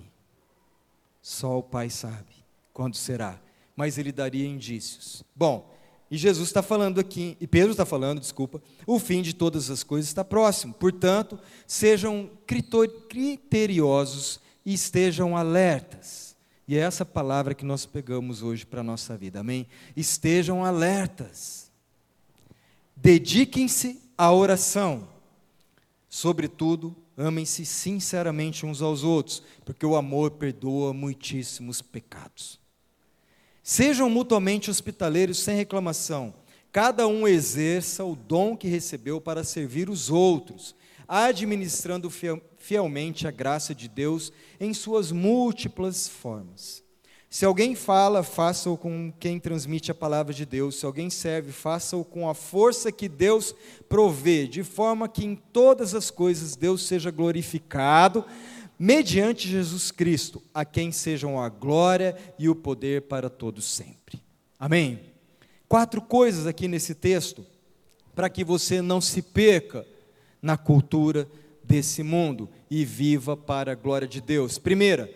Só 1.22 1.60
o 1.60 1.64
Pai 1.64 1.90
sabe 1.90 2.32
quando 2.72 2.96
será, 2.96 3.38
mas 3.76 3.98
ele 3.98 4.14
daria 4.14 4.48
indícios. 4.48 5.26
Bom, 5.36 5.70
e 6.10 6.16
Jesus 6.16 6.48
está 6.48 6.64
falando 6.64 7.02
aqui, 7.02 7.36
e 7.42 7.46
Pedro 7.46 7.72
está 7.72 7.86
falando, 7.86 8.22
desculpa, 8.22 8.64
o 8.88 8.98
fim 8.98 9.22
de 9.22 9.34
todas 9.34 9.70
as 9.70 9.84
coisas 9.84 10.08
está 10.08 10.24
próximo. 10.24 10.74
Portanto, 10.74 11.38
sejam 11.68 12.30
criteriosos 12.48 14.40
e 14.66 14.74
estejam 14.74 15.36
alertas. 15.36 16.34
E 16.66 16.78
é 16.78 16.80
essa 16.80 17.04
palavra 17.06 17.54
que 17.54 17.66
nós 17.66 17.86
pegamos 17.86 18.42
hoje 18.42 18.66
para 18.66 18.80
a 18.80 18.86
nossa 18.86 19.18
vida, 19.18 19.42
amém? 19.42 19.68
Estejam 19.98 20.64
alertas 20.64 21.70
Dediquem-se 22.96 24.00
à 24.18 24.32
oração. 24.32 25.10
Sobretudo, 26.08 26.96
amem-se 27.18 27.66
sinceramente 27.66 28.66
uns 28.66 28.82
aos 28.82 29.04
outros, 29.04 29.44
porque 29.64 29.86
o 29.86 29.96
amor 29.96 30.32
perdoa 30.32 30.94
muitíssimos 30.94 31.82
pecados. 31.82 32.60
Sejam 33.62 34.10
mutuamente 34.10 34.70
hospitaleiros 34.70 35.40
sem 35.40 35.56
reclamação. 35.56 36.34
Cada 36.72 37.08
um 37.08 37.28
exerça 37.28 38.04
o 38.04 38.16
dom 38.16 38.58
que 38.58 38.68
recebeu 38.68 39.22
para 39.22 39.44
servir 39.44 39.90
os 39.90 40.10
outros, 40.10 40.76
administrando 41.08 42.12
fielmente 42.58 43.28
a 43.28 43.32
graça 43.32 43.76
de 43.76 43.88
Deus 43.88 44.34
em 44.60 44.74
suas 44.74 45.12
múltiplas 45.12 46.08
formas. 46.08 46.84
Se 47.34 47.46
alguém 47.46 47.74
fala, 47.74 48.22
faça-o 48.22 48.78
com 48.78 49.12
quem 49.20 49.40
transmite 49.40 49.90
a 49.90 49.96
palavra 49.96 50.32
de 50.32 50.46
Deus. 50.46 50.76
Se 50.76 50.86
alguém 50.86 51.10
serve, 51.10 51.52
faça-o 51.52 52.06
com 52.06 52.30
a 52.30 52.36
força 52.36 52.92
que 52.92 53.10
Deus 53.10 53.56
provê, 53.90 54.46
de 54.46 54.64
forma 54.64 55.10
que 55.10 55.26
em 55.26 55.36
todas 55.36 55.96
as 55.96 56.12
coisas 56.12 56.56
Deus 56.56 56.86
seja 56.86 57.10
glorificado, 57.10 58.24
mediante 58.78 59.50
Jesus 59.50 59.90
Cristo, 59.90 60.44
a 60.54 60.64
quem 60.64 60.92
sejam 60.92 61.42
a 61.42 61.50
glória 61.50 62.16
e 62.38 62.48
o 62.48 62.54
poder 62.54 63.02
para 63.02 63.32
todos 63.32 63.66
sempre. 63.66 64.22
Amém? 64.60 65.00
Quatro 65.68 66.04
coisas 66.04 66.46
aqui 66.46 66.68
nesse 66.68 66.94
texto, 66.94 67.44
para 68.14 68.30
que 68.30 68.44
você 68.44 68.80
não 68.80 69.02
se 69.02 69.24
perca 69.24 69.84
na 70.40 70.56
cultura 70.56 71.28
desse 71.64 72.04
mundo 72.04 72.48
e 72.70 72.86
viva 72.86 73.36
para 73.36 73.72
a 73.72 73.76
glória 73.76 74.08
de 74.08 74.22
Deus. 74.22 74.60
Primeira, 74.60 75.12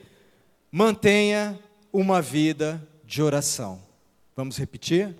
mantenha 0.71 1.59
uma 1.99 2.21
vida 2.21 2.87
de 3.03 3.23
oração. 3.23 3.81
Vamos 4.35 4.55
repetir? 4.55 5.17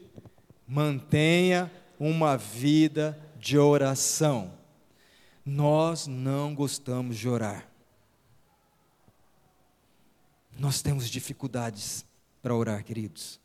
Mantenha 0.68 1.72
uma 2.00 2.38
vida 2.38 3.20
de 3.36 3.58
oração. 3.58 4.54
Nós 5.44 6.06
não 6.06 6.54
gostamos 6.54 7.18
de 7.18 7.28
orar. 7.28 7.68
Nós 10.56 10.80
temos 10.80 11.10
dificuldades 11.10 12.06
para 12.44 12.54
orar, 12.54 12.84
queridos. 12.84 13.40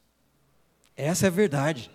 Essa 0.95 1.25
é 1.25 1.29
a 1.29 1.31
verdade. 1.31 1.91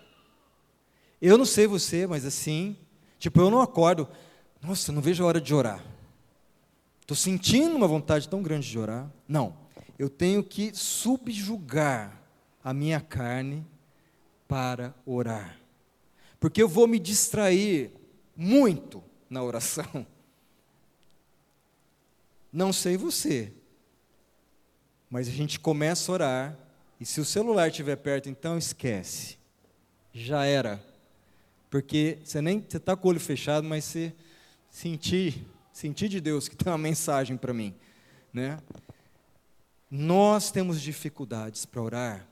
Eu 1.22 1.38
não 1.38 1.44
sei 1.44 1.68
você, 1.68 2.04
mas 2.04 2.24
assim, 2.24 2.76
tipo, 3.16 3.40
eu 3.40 3.48
não 3.48 3.60
acordo, 3.60 4.08
nossa, 4.60 4.90
não 4.90 5.00
vejo 5.00 5.22
a 5.22 5.28
hora 5.28 5.40
de 5.40 5.54
orar. 5.54 5.84
Estou 7.00 7.16
sentindo 7.16 7.76
uma 7.76 7.86
vontade 7.86 8.28
tão 8.28 8.42
grande 8.42 8.68
de 8.68 8.76
orar. 8.76 9.08
Não 9.28 9.67
eu 9.98 10.08
tenho 10.08 10.44
que 10.44 10.74
subjugar 10.74 12.22
a 12.62 12.72
minha 12.72 13.00
carne 13.00 13.66
para 14.46 14.94
orar. 15.04 15.58
Porque 16.38 16.62
eu 16.62 16.68
vou 16.68 16.86
me 16.86 16.98
distrair 16.98 17.90
muito 18.36 19.02
na 19.28 19.42
oração. 19.42 20.06
Não 22.52 22.72
sei 22.72 22.96
você, 22.96 23.52
mas 25.10 25.28
a 25.28 25.32
gente 25.32 25.58
começa 25.58 26.10
a 26.10 26.14
orar, 26.14 26.58
e 27.00 27.04
se 27.04 27.20
o 27.20 27.24
celular 27.24 27.68
estiver 27.68 27.96
perto, 27.96 28.28
então 28.28 28.56
esquece. 28.56 29.36
Já 30.12 30.44
era. 30.44 30.82
Porque 31.70 32.18
você 32.24 32.40
nem 32.40 32.64
você 32.66 32.78
está 32.78 32.96
com 32.96 33.08
o 33.08 33.10
olho 33.10 33.20
fechado, 33.20 33.66
mas 33.66 33.84
você 33.84 34.14
sentir, 34.70 35.46
sentir 35.72 36.08
de 36.08 36.20
Deus 36.20 36.48
que 36.48 36.56
tem 36.56 36.72
uma 36.72 36.78
mensagem 36.78 37.36
para 37.36 37.52
mim, 37.52 37.74
né? 38.32 38.58
Nós 39.90 40.50
temos 40.50 40.80
dificuldades 40.80 41.64
para 41.64 41.80
orar, 41.80 42.28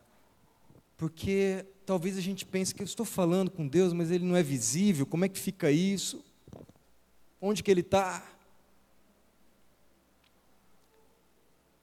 porque 0.96 1.64
talvez 1.86 2.18
a 2.18 2.20
gente 2.20 2.44
pense 2.44 2.74
que 2.74 2.82
eu 2.82 2.86
estou 2.86 3.06
falando 3.06 3.50
com 3.50 3.66
Deus, 3.66 3.92
mas 3.92 4.10
Ele 4.10 4.24
não 4.24 4.36
é 4.36 4.42
visível, 4.42 5.06
como 5.06 5.24
é 5.24 5.28
que 5.28 5.38
fica 5.38 5.70
isso? 5.70 6.22
Onde 7.40 7.62
que 7.62 7.70
Ele 7.70 7.80
está? 7.80 8.26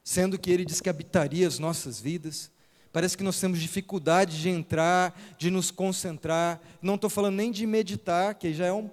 Sendo 0.03 0.37
que 0.37 0.51
Ele 0.51 0.65
diz 0.65 0.79
que 0.81 0.89
habitaria 0.89 1.47
as 1.47 1.57
nossas 1.57 1.99
vidas. 1.99 2.51
Parece 2.91 3.17
que 3.17 3.23
nós 3.23 3.39
temos 3.39 3.59
dificuldade 3.59 4.39
de 4.39 4.49
entrar, 4.49 5.19
de 5.39 5.49
nos 5.49 5.71
concentrar. 5.71 6.61
Não 6.79 6.95
estou 6.95 7.09
falando 7.09 7.37
nem 7.37 7.51
de 7.51 7.65
meditar, 7.65 8.35
que 8.35 8.53
já 8.53 8.67
é 8.67 8.73
um 8.73 8.91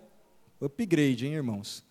upgrade, 0.59 1.27
hein, 1.27 1.35
irmãos? 1.35 1.85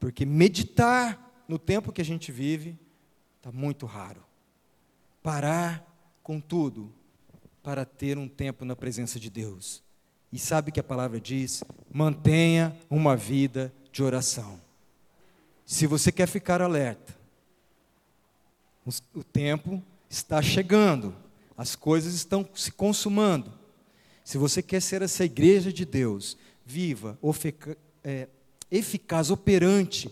Porque 0.00 0.26
meditar 0.26 1.44
no 1.46 1.58
tempo 1.58 1.92
que 1.92 2.00
a 2.00 2.04
gente 2.04 2.32
vive 2.32 2.76
Está 3.42 3.50
muito 3.50 3.86
raro. 3.86 4.22
Parar 5.20 5.84
com 6.22 6.40
tudo 6.40 6.92
para 7.60 7.84
ter 7.84 8.16
um 8.16 8.28
tempo 8.28 8.64
na 8.64 8.76
presença 8.76 9.18
de 9.18 9.28
Deus. 9.28 9.82
E 10.32 10.38
sabe 10.38 10.70
que 10.70 10.78
a 10.78 10.84
palavra 10.84 11.20
diz? 11.20 11.64
Mantenha 11.92 12.78
uma 12.88 13.16
vida 13.16 13.74
de 13.90 14.00
oração. 14.00 14.60
Se 15.66 15.88
você 15.88 16.12
quer 16.12 16.28
ficar 16.28 16.62
alerta, 16.62 17.16
o 19.12 19.24
tempo 19.24 19.82
está 20.08 20.40
chegando, 20.40 21.12
as 21.58 21.74
coisas 21.74 22.14
estão 22.14 22.48
se 22.54 22.70
consumando. 22.70 23.52
Se 24.22 24.38
você 24.38 24.62
quer 24.62 24.80
ser 24.80 25.02
essa 25.02 25.24
igreja 25.24 25.72
de 25.72 25.84
Deus, 25.84 26.38
viva, 26.64 27.18
é, 28.04 28.28
eficaz, 28.70 29.32
operante, 29.32 30.08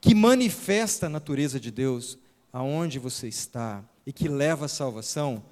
que 0.00 0.14
manifesta 0.14 1.06
a 1.06 1.10
natureza 1.10 1.58
de 1.58 1.72
Deus, 1.72 2.16
aonde 2.56 2.98
você 2.98 3.28
está 3.28 3.84
e 4.06 4.10
que 4.10 4.30
leva 4.30 4.64
à 4.64 4.68
salvação, 4.68 5.44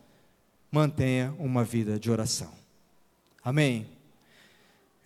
mantenha 0.72 1.36
uma 1.38 1.62
vida 1.62 1.98
de 2.00 2.10
oração. 2.10 2.50
Amém? 3.42 3.86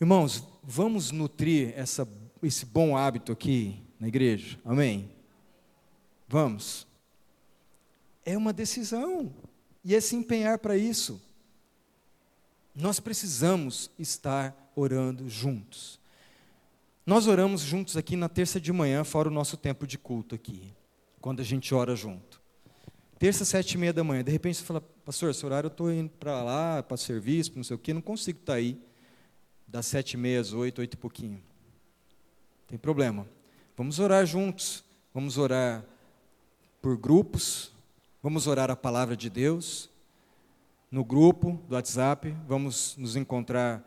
Irmãos, 0.00 0.44
vamos 0.62 1.10
nutrir 1.10 1.72
essa, 1.76 2.08
esse 2.40 2.64
bom 2.64 2.96
hábito 2.96 3.32
aqui 3.32 3.82
na 3.98 4.06
igreja. 4.06 4.60
Amém? 4.64 5.10
Vamos. 6.28 6.86
É 8.24 8.38
uma 8.38 8.52
decisão 8.52 9.34
e 9.84 9.92
é 9.92 10.00
se 10.00 10.14
empenhar 10.14 10.58
para 10.58 10.76
isso. 10.76 11.20
Nós 12.76 13.00
precisamos 13.00 13.90
estar 13.98 14.70
orando 14.76 15.28
juntos. 15.28 15.98
Nós 17.04 17.26
oramos 17.26 17.62
juntos 17.62 17.96
aqui 17.96 18.14
na 18.14 18.28
terça 18.28 18.60
de 18.60 18.72
manhã, 18.72 19.02
fora 19.02 19.28
o 19.28 19.32
nosso 19.32 19.56
tempo 19.56 19.84
de 19.84 19.98
culto 19.98 20.36
aqui 20.36 20.77
quando 21.20 21.40
a 21.40 21.44
gente 21.44 21.74
ora 21.74 21.94
junto. 21.94 22.40
Terça, 23.18 23.44
sete 23.44 23.72
e 23.72 23.78
meia 23.78 23.92
da 23.92 24.04
manhã. 24.04 24.22
De 24.22 24.30
repente 24.30 24.58
você 24.58 24.64
fala, 24.64 24.80
pastor, 24.80 25.30
esse 25.30 25.44
horário 25.44 25.66
eu 25.66 25.72
estou 25.72 25.92
indo 25.92 26.10
para 26.10 26.42
lá, 26.42 26.82
para 26.82 26.96
serviço, 26.96 27.52
não 27.56 27.64
sei 27.64 27.74
o 27.74 27.78
quê, 27.78 27.92
não 27.92 28.00
consigo 28.00 28.38
estar 28.38 28.52
tá 28.52 28.58
aí. 28.58 28.80
Das 29.66 29.86
sete 29.86 30.12
e 30.12 30.16
meia 30.16 30.40
às 30.40 30.52
oito, 30.52 30.80
oito 30.80 30.94
e 30.94 30.96
pouquinho. 30.96 31.42
Tem 32.66 32.78
problema. 32.78 33.26
Vamos 33.76 33.98
orar 33.98 34.24
juntos. 34.24 34.84
Vamos 35.12 35.38
orar 35.38 35.84
por 36.80 36.96
grupos. 36.96 37.72
Vamos 38.22 38.46
orar 38.46 38.70
a 38.70 38.76
palavra 38.76 39.16
de 39.16 39.28
Deus. 39.28 39.90
No 40.90 41.04
grupo 41.04 41.60
do 41.68 41.74
WhatsApp. 41.74 42.34
Vamos 42.46 42.96
nos 42.96 43.16
encontrar 43.16 43.82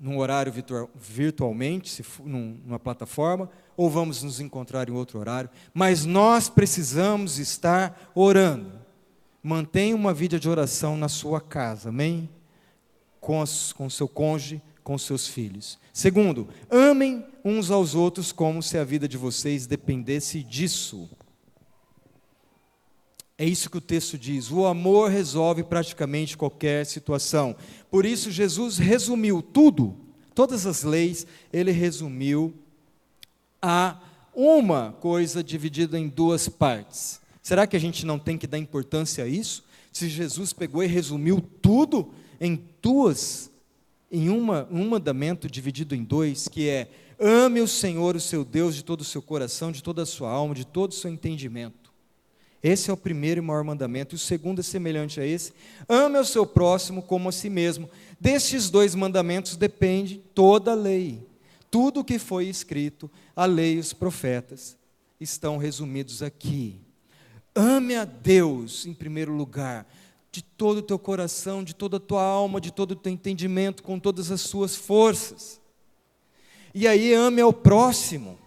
num 0.00 0.16
horário 0.18 0.50
virtual, 0.50 0.88
virtualmente, 0.94 1.90
se 1.90 2.04
numa 2.24 2.78
plataforma, 2.78 3.50
ou 3.76 3.90
vamos 3.90 4.22
nos 4.22 4.40
encontrar 4.40 4.88
em 4.88 4.92
outro 4.92 5.18
horário, 5.18 5.50
mas 5.74 6.06
nós 6.06 6.48
precisamos 6.48 7.38
estar 7.38 8.10
orando. 8.14 8.80
Mantenha 9.42 9.94
uma 9.94 10.14
vida 10.14 10.40
de 10.40 10.48
oração 10.48 10.96
na 10.96 11.08
sua 11.08 11.40
casa, 11.40 11.90
amém? 11.90 12.30
Com, 13.20 13.42
as, 13.42 13.72
com 13.72 13.90
seu 13.90 14.08
cônjuge, 14.08 14.62
com 14.82 14.96
seus 14.96 15.28
filhos. 15.28 15.78
Segundo, 15.92 16.48
amem 16.70 17.26
uns 17.44 17.70
aos 17.70 17.94
outros 17.94 18.32
como 18.32 18.62
se 18.62 18.78
a 18.78 18.84
vida 18.84 19.06
de 19.06 19.18
vocês 19.18 19.66
dependesse 19.66 20.42
disso. 20.42 21.08
É 23.40 23.44
isso 23.46 23.70
que 23.70 23.78
o 23.78 23.80
texto 23.80 24.18
diz. 24.18 24.50
O 24.50 24.66
amor 24.66 25.08
resolve 25.08 25.62
praticamente 25.62 26.36
qualquer 26.36 26.84
situação. 26.84 27.56
Por 27.90 28.04
isso, 28.04 28.30
Jesus 28.30 28.76
resumiu 28.76 29.40
tudo, 29.40 29.96
todas 30.34 30.66
as 30.66 30.82
leis, 30.82 31.26
ele 31.50 31.70
resumiu 31.70 32.52
a 33.62 33.98
uma 34.34 34.92
coisa 35.00 35.42
dividida 35.42 35.98
em 35.98 36.06
duas 36.06 36.50
partes. 36.50 37.18
Será 37.42 37.66
que 37.66 37.74
a 37.74 37.80
gente 37.80 38.04
não 38.04 38.18
tem 38.18 38.36
que 38.36 38.46
dar 38.46 38.58
importância 38.58 39.24
a 39.24 39.26
isso? 39.26 39.64
Se 39.90 40.06
Jesus 40.06 40.52
pegou 40.52 40.84
e 40.84 40.86
resumiu 40.86 41.40
tudo 41.62 42.12
em 42.38 42.62
duas, 42.82 43.50
em 44.12 44.28
uma, 44.28 44.68
um 44.70 44.86
mandamento 44.86 45.48
dividido 45.48 45.94
em 45.94 46.04
dois, 46.04 46.46
que 46.46 46.68
é: 46.68 46.90
ame 47.18 47.62
o 47.62 47.66
Senhor, 47.66 48.16
o 48.16 48.20
seu 48.20 48.44
Deus, 48.44 48.74
de 48.74 48.84
todo 48.84 49.00
o 49.00 49.04
seu 49.04 49.22
coração, 49.22 49.72
de 49.72 49.82
toda 49.82 50.02
a 50.02 50.06
sua 50.06 50.28
alma, 50.28 50.54
de 50.54 50.66
todo 50.66 50.90
o 50.90 50.94
seu 50.94 51.10
entendimento. 51.10 51.79
Esse 52.62 52.90
é 52.90 52.92
o 52.92 52.96
primeiro 52.96 53.40
e 53.40 53.44
maior 53.44 53.64
mandamento. 53.64 54.14
E 54.14 54.16
o 54.16 54.18
segundo 54.18 54.60
é 54.60 54.62
semelhante 54.62 55.20
a 55.20 55.26
esse: 55.26 55.52
ame 55.88 56.18
o 56.18 56.24
seu 56.24 56.46
próximo 56.46 57.02
como 57.02 57.28
a 57.28 57.32
si 57.32 57.48
mesmo. 57.48 57.88
Destes 58.20 58.68
dois 58.68 58.94
mandamentos 58.94 59.56
depende 59.56 60.18
toda 60.34 60.72
a 60.72 60.74
lei. 60.74 61.26
Tudo 61.70 62.00
o 62.00 62.04
que 62.04 62.18
foi 62.18 62.46
escrito, 62.46 63.10
a 63.34 63.46
lei 63.46 63.76
e 63.76 63.78
os 63.78 63.92
profetas, 63.92 64.76
estão 65.20 65.56
resumidos 65.56 66.22
aqui. 66.22 66.80
Ame 67.54 67.94
a 67.94 68.04
Deus 68.04 68.86
em 68.86 68.92
primeiro 68.92 69.32
lugar, 69.32 69.86
de 70.32 70.42
todo 70.42 70.78
o 70.78 70.82
teu 70.82 70.98
coração, 70.98 71.62
de 71.64 71.74
toda 71.74 71.96
a 71.96 72.00
tua 72.00 72.22
alma, 72.22 72.60
de 72.60 72.72
todo 72.72 72.92
o 72.92 72.96
teu 72.96 73.12
entendimento, 73.12 73.82
com 73.82 73.98
todas 73.98 74.30
as 74.30 74.40
suas 74.40 74.76
forças. 74.76 75.60
E 76.74 76.86
aí 76.86 77.14
ame 77.14 77.40
ao 77.40 77.52
próximo, 77.52 78.38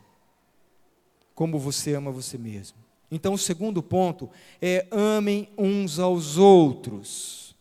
como 1.34 1.58
você 1.58 1.94
ama 1.94 2.12
você 2.12 2.38
mesmo. 2.38 2.83
Então, 3.14 3.36
o 3.36 3.38
segundo 3.38 3.84
ponto 3.84 4.28
é 4.60 4.88
amem 4.90 5.48
uns 5.56 6.00
aos 6.00 6.36
outros. 6.36 7.56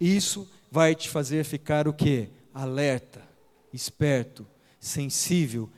Isso 0.00 0.48
vai 0.70 0.94
te 0.94 1.10
fazer 1.10 1.44
ficar 1.44 1.86
o 1.86 1.92
quê? 1.92 2.30
Alerta, 2.54 3.22
esperto, 3.70 4.46
sensível 4.80 5.68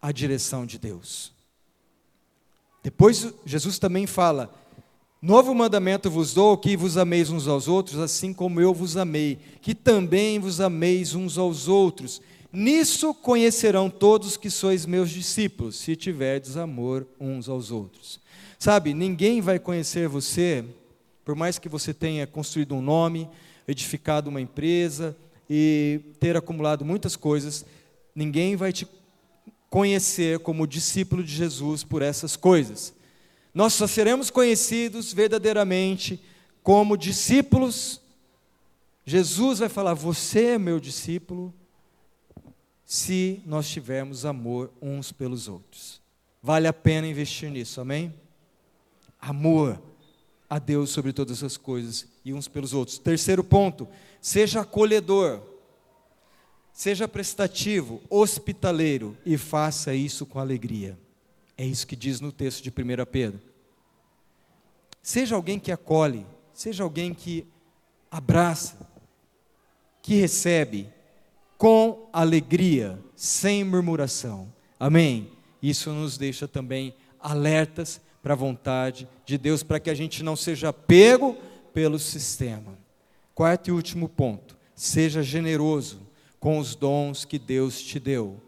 à 0.00 0.12
direção 0.12 0.64
de 0.64 0.78
Deus. 0.78 1.32
Depois 2.80 3.34
Jesus 3.44 3.76
também 3.76 4.06
fala: 4.06 4.54
Novo 5.20 5.52
mandamento 5.52 6.08
vos 6.08 6.32
dou, 6.32 6.56
que 6.56 6.76
vos 6.76 6.96
ameis 6.96 7.28
uns 7.30 7.48
aos 7.48 7.66
outros, 7.66 7.98
assim 7.98 8.32
como 8.32 8.60
eu 8.60 8.72
vos 8.72 8.96
amei, 8.96 9.40
que 9.60 9.74
também 9.74 10.38
vos 10.38 10.60
ameis 10.60 11.12
uns 11.12 11.36
aos 11.36 11.66
outros. 11.66 12.22
Nisso 12.52 13.12
conhecerão 13.12 13.90
todos 13.90 14.36
que 14.36 14.50
sois 14.50 14.86
meus 14.86 15.10
discípulos, 15.10 15.76
se 15.76 15.96
tiverdes 15.96 16.56
amor 16.56 17.06
uns 17.20 17.48
aos 17.48 17.70
outros. 17.70 18.20
Sabe, 18.58 18.94
ninguém 18.94 19.40
vai 19.40 19.58
conhecer 19.58 20.08
você, 20.08 20.64
por 21.24 21.34
mais 21.34 21.58
que 21.58 21.68
você 21.68 21.92
tenha 21.92 22.26
construído 22.26 22.74
um 22.74 22.80
nome, 22.80 23.28
edificado 23.66 24.30
uma 24.30 24.40
empresa 24.40 25.16
e 25.50 26.00
ter 26.18 26.36
acumulado 26.36 26.84
muitas 26.84 27.16
coisas, 27.16 27.64
ninguém 28.14 28.56
vai 28.56 28.72
te 28.72 28.86
conhecer 29.68 30.38
como 30.38 30.66
discípulo 30.66 31.22
de 31.22 31.34
Jesus 31.34 31.84
por 31.84 32.00
essas 32.00 32.36
coisas. 32.36 32.94
Nós 33.52 33.72
só 33.74 33.86
seremos 33.86 34.30
conhecidos 34.30 35.12
verdadeiramente 35.12 36.20
como 36.62 36.96
discípulos. 36.96 38.00
Jesus 39.04 39.58
vai 39.58 39.68
falar: 39.68 39.94
Você 39.94 40.46
é 40.46 40.58
meu 40.58 40.78
discípulo, 40.78 41.52
se 42.86 43.42
nós 43.44 43.68
tivermos 43.68 44.24
amor 44.24 44.72
uns 44.80 45.10
pelos 45.10 45.48
outros. 45.48 46.00
Vale 46.40 46.68
a 46.68 46.72
pena 46.72 47.08
investir 47.08 47.50
nisso, 47.50 47.80
amém? 47.80 48.14
Amor 49.20 49.82
a 50.48 50.60
Deus 50.60 50.90
sobre 50.90 51.12
todas 51.12 51.42
as 51.42 51.56
coisas 51.56 52.06
e 52.24 52.32
uns 52.32 52.46
pelos 52.46 52.72
outros. 52.72 52.96
Terceiro 52.98 53.42
ponto, 53.42 53.88
seja 54.20 54.60
acolhedor, 54.60 55.42
seja 56.72 57.08
prestativo, 57.08 58.00
hospitaleiro 58.08 59.18
e 59.26 59.36
faça 59.36 59.92
isso 59.92 60.24
com 60.24 60.38
alegria. 60.38 60.96
É 61.58 61.66
isso 61.66 61.88
que 61.88 61.96
diz 61.96 62.20
no 62.20 62.30
texto 62.30 62.62
de 62.62 62.70
1 62.70 62.72
Pedro. 63.10 63.40
Seja 65.02 65.34
alguém 65.34 65.58
que 65.58 65.72
acolhe, 65.72 66.24
seja 66.54 66.84
alguém 66.84 67.12
que 67.12 67.44
abraça, 68.08 68.88
que 70.00 70.14
recebe 70.14 70.94
com 71.56 72.08
alegria, 72.12 72.98
sem 73.14 73.64
murmuração. 73.64 74.52
Amém? 74.78 75.32
Isso 75.62 75.90
nos 75.90 76.18
deixa 76.18 76.46
também 76.46 76.94
alertas 77.18 78.00
para 78.22 78.34
a 78.34 78.36
vontade 78.36 79.08
de 79.24 79.38
Deus, 79.38 79.62
para 79.62 79.80
que 79.80 79.90
a 79.90 79.94
gente 79.94 80.22
não 80.22 80.36
seja 80.36 80.72
pego 80.72 81.36
pelo 81.72 81.98
sistema. 81.98 82.78
Quarto 83.34 83.68
e 83.68 83.72
último 83.72 84.08
ponto: 84.08 84.56
seja 84.74 85.22
generoso 85.22 86.00
com 86.38 86.58
os 86.58 86.74
dons 86.74 87.24
que 87.24 87.38
Deus 87.38 87.80
te 87.80 87.98
deu. 87.98 88.40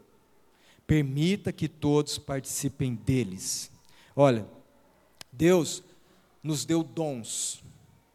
Permita 0.85 1.51
que 1.51 1.67
todos 1.67 2.17
participem 2.17 2.95
deles. 2.95 3.71
Olha, 4.15 4.47
Deus 5.31 5.83
nos 6.41 6.65
deu 6.65 6.83
dons. 6.83 7.63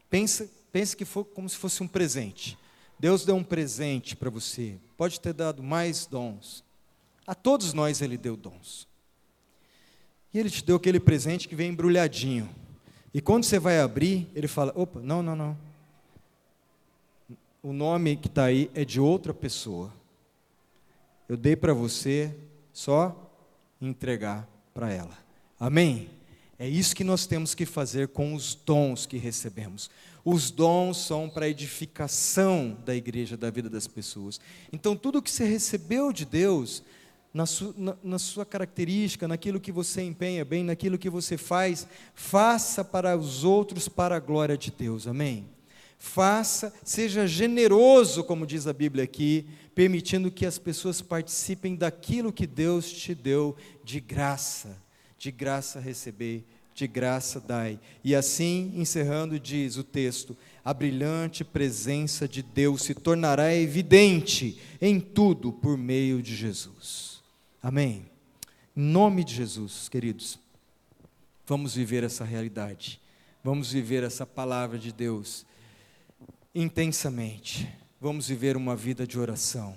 Pensa, 0.09 0.49
pensa 0.71 0.95
que 0.95 1.05
foi 1.05 1.23
como 1.23 1.47
se 1.47 1.57
fosse 1.57 1.81
um 1.81 1.87
presente. 1.87 2.57
Deus 2.99 3.25
deu 3.25 3.35
um 3.35 3.43
presente 3.43 4.15
para 4.15 4.29
você. 4.29 4.77
Pode 4.97 5.19
ter 5.19 5.33
dado 5.33 5.61
mais 5.61 6.05
dons. 6.05 6.63
A 7.27 7.33
todos 7.33 7.73
nós 7.73 8.01
Ele 8.01 8.17
deu 8.17 8.37
dons. 8.37 8.87
E 10.33 10.39
Ele 10.39 10.49
te 10.49 10.63
deu 10.63 10.75
aquele 10.75 10.99
presente 10.99 11.47
que 11.47 11.55
vem 11.55 11.69
embrulhadinho. 11.69 12.49
E 13.13 13.21
quando 13.21 13.43
você 13.45 13.57
vai 13.57 13.79
abrir, 13.79 14.27
Ele 14.35 14.47
fala: 14.47 14.73
opa, 14.75 14.99
não, 14.99 15.23
não, 15.23 15.35
não. 15.35 15.57
O 17.63 17.73
nome 17.73 18.15
que 18.15 18.27
está 18.27 18.45
aí 18.45 18.69
é 18.73 18.85
de 18.85 18.99
outra 18.99 19.33
pessoa. 19.33 19.91
Eu 21.27 21.35
dei 21.35 21.55
para 21.55 21.73
você 21.73 22.35
só 22.71 23.31
entregar 23.81 24.47
para 24.73 24.91
ela. 24.91 25.17
Amém? 25.59 26.09
É 26.59 26.67
isso 26.67 26.95
que 26.95 27.03
nós 27.03 27.25
temos 27.25 27.55
que 27.55 27.65
fazer 27.65 28.09
com 28.09 28.33
os 28.33 28.53
dons 28.53 29.05
que 29.05 29.17
recebemos. 29.17 29.89
Os 30.25 30.49
dons 30.49 30.97
são 31.05 31.29
para 31.29 31.47
edificação 31.47 32.75
da 32.83 32.95
igreja, 32.95 33.37
da 33.37 33.51
vida 33.51 33.69
das 33.69 33.85
pessoas. 33.85 34.41
Então, 34.73 34.95
tudo 34.95 35.21
que 35.21 35.29
você 35.29 35.45
recebeu 35.45 36.11
de 36.11 36.25
Deus, 36.25 36.81
na, 37.31 37.45
su, 37.45 37.75
na, 37.77 37.95
na 38.03 38.17
sua 38.17 38.43
característica, 38.43 39.27
naquilo 39.27 39.59
que 39.59 39.71
você 39.71 40.01
empenha 40.01 40.43
bem, 40.43 40.63
naquilo 40.63 40.97
que 40.97 41.11
você 41.11 41.37
faz, 41.37 41.87
faça 42.15 42.83
para 42.83 43.15
os 43.15 43.43
outros, 43.43 43.87
para 43.87 44.15
a 44.15 44.19
glória 44.19 44.57
de 44.57 44.71
Deus. 44.71 45.05
Amém? 45.05 45.47
Faça, 45.99 46.73
seja 46.83 47.27
generoso, 47.27 48.23
como 48.23 48.47
diz 48.47 48.65
a 48.65 48.73
Bíblia 48.73 49.03
aqui, 49.03 49.45
permitindo 49.75 50.31
que 50.31 50.45
as 50.45 50.57
pessoas 50.57 51.01
participem 51.01 51.75
daquilo 51.75 52.33
que 52.33 52.47
Deus 52.47 52.91
te 52.91 53.13
deu 53.13 53.55
de 53.83 53.99
graça. 53.99 54.83
De 55.17 55.31
graça 55.31 55.79
receber, 55.79 56.45
de 56.75 56.85
graça 56.85 57.39
dai. 57.39 57.79
E 58.03 58.13
assim, 58.13 58.73
encerrando, 58.75 59.39
diz 59.39 59.77
o 59.77 59.83
texto: 59.83 60.37
a 60.63 60.73
brilhante 60.73 61.43
presença 61.43 62.27
de 62.27 62.43
Deus 62.43 62.83
se 62.83 62.93
tornará 62.93 63.55
evidente 63.55 64.59
em 64.81 64.99
tudo 64.99 65.53
por 65.53 65.77
meio 65.77 66.21
de 66.21 66.35
Jesus. 66.35 67.23
Amém. 67.63 68.05
Em 68.75 68.81
nome 68.81 69.23
de 69.23 69.33
Jesus, 69.33 69.87
queridos, 69.87 70.37
vamos 71.47 71.73
viver 71.73 72.03
essa 72.03 72.25
realidade, 72.25 72.99
vamos 73.41 73.71
viver 73.71 74.03
essa 74.03 74.25
palavra 74.25 74.77
de 74.77 74.91
Deus 74.91 75.45
intensamente. 76.53 77.67
Vamos 78.01 78.27
viver 78.27 78.57
uma 78.57 78.75
vida 78.75 79.07
de 79.07 79.17
oração. 79.17 79.75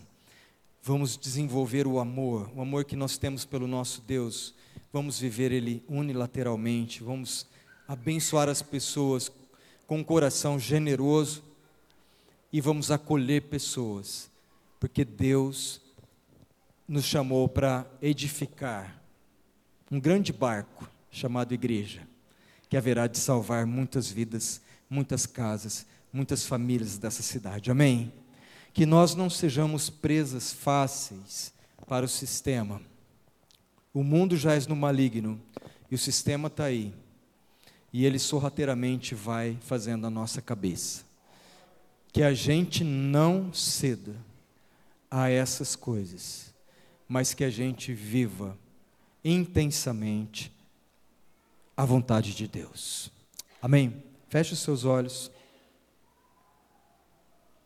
Vamos 0.82 1.16
desenvolver 1.16 1.86
o 1.86 1.99
amor, 1.99 2.51
o 2.55 2.61
amor 2.61 2.84
que 2.84 2.96
nós 2.96 3.16
temos 3.16 3.44
pelo 3.44 3.66
nosso 3.66 4.03
Deus. 4.03 4.55
Vamos 4.93 5.18
viver 5.18 5.53
ele 5.53 5.84
unilateralmente. 5.89 7.03
Vamos 7.03 7.47
abençoar 7.86 8.49
as 8.49 8.62
pessoas 8.62 9.30
com 9.86 9.99
um 9.99 10.05
coração 10.05 10.59
generoso 10.59 11.43
e 12.53 12.61
vamos 12.61 12.91
acolher 12.91 13.43
pessoas, 13.43 14.30
porque 14.80 15.05
Deus 15.05 15.80
nos 16.86 17.05
chamou 17.05 17.49
para 17.49 17.86
edificar 18.01 19.03
um 19.91 20.01
grande 20.01 20.32
barco 20.32 20.89
chamado 21.11 21.53
igreja, 21.53 22.07
que 22.68 22.76
haverá 22.76 23.07
de 23.07 23.18
salvar 23.18 23.66
muitas 23.66 24.11
vidas, 24.11 24.61
muitas 24.89 25.26
casas, 25.26 25.86
muitas 26.12 26.47
famílias 26.47 26.99
dessa 26.99 27.22
cidade. 27.22 27.70
Amém? 27.70 28.12
Que 28.72 28.86
nós 28.86 29.14
não 29.14 29.28
sejamos 29.28 29.91
presas 29.91 30.53
fáceis 30.53 31.53
para 31.86 32.05
o 32.05 32.09
sistema. 32.09 32.80
O 33.93 34.03
mundo 34.03 34.36
já 34.36 34.55
é 34.55 34.61
no 34.68 34.76
maligno 34.76 35.41
e 35.91 35.95
o 35.95 35.99
sistema 35.99 36.49
está 36.49 36.64
aí. 36.64 36.95
E 37.93 38.05
ele 38.05 38.18
sorrateiramente 38.18 39.14
vai 39.14 39.57
fazendo 39.61 40.07
a 40.07 40.11
nossa 40.11 40.43
cabeça. 40.43 41.05
Que 42.12 42.22
a 42.22 42.34
gente 42.34 42.84
não 42.84 43.53
ceda 43.53 44.14
a 45.11 45.30
essas 45.30 45.74
coisas, 45.74 46.55
mas 47.09 47.32
que 47.32 47.45
a 47.45 47.51
gente 47.51 47.93
viva 47.95 48.57
intensamente 49.24 50.53
a 51.76 51.84
vontade 51.84 52.34
de 52.34 52.47
Deus. 52.47 53.11
Amém? 53.62 54.03
Feche 54.28 54.53
os 54.53 54.61
seus 54.61 54.84
olhos. 54.84 55.30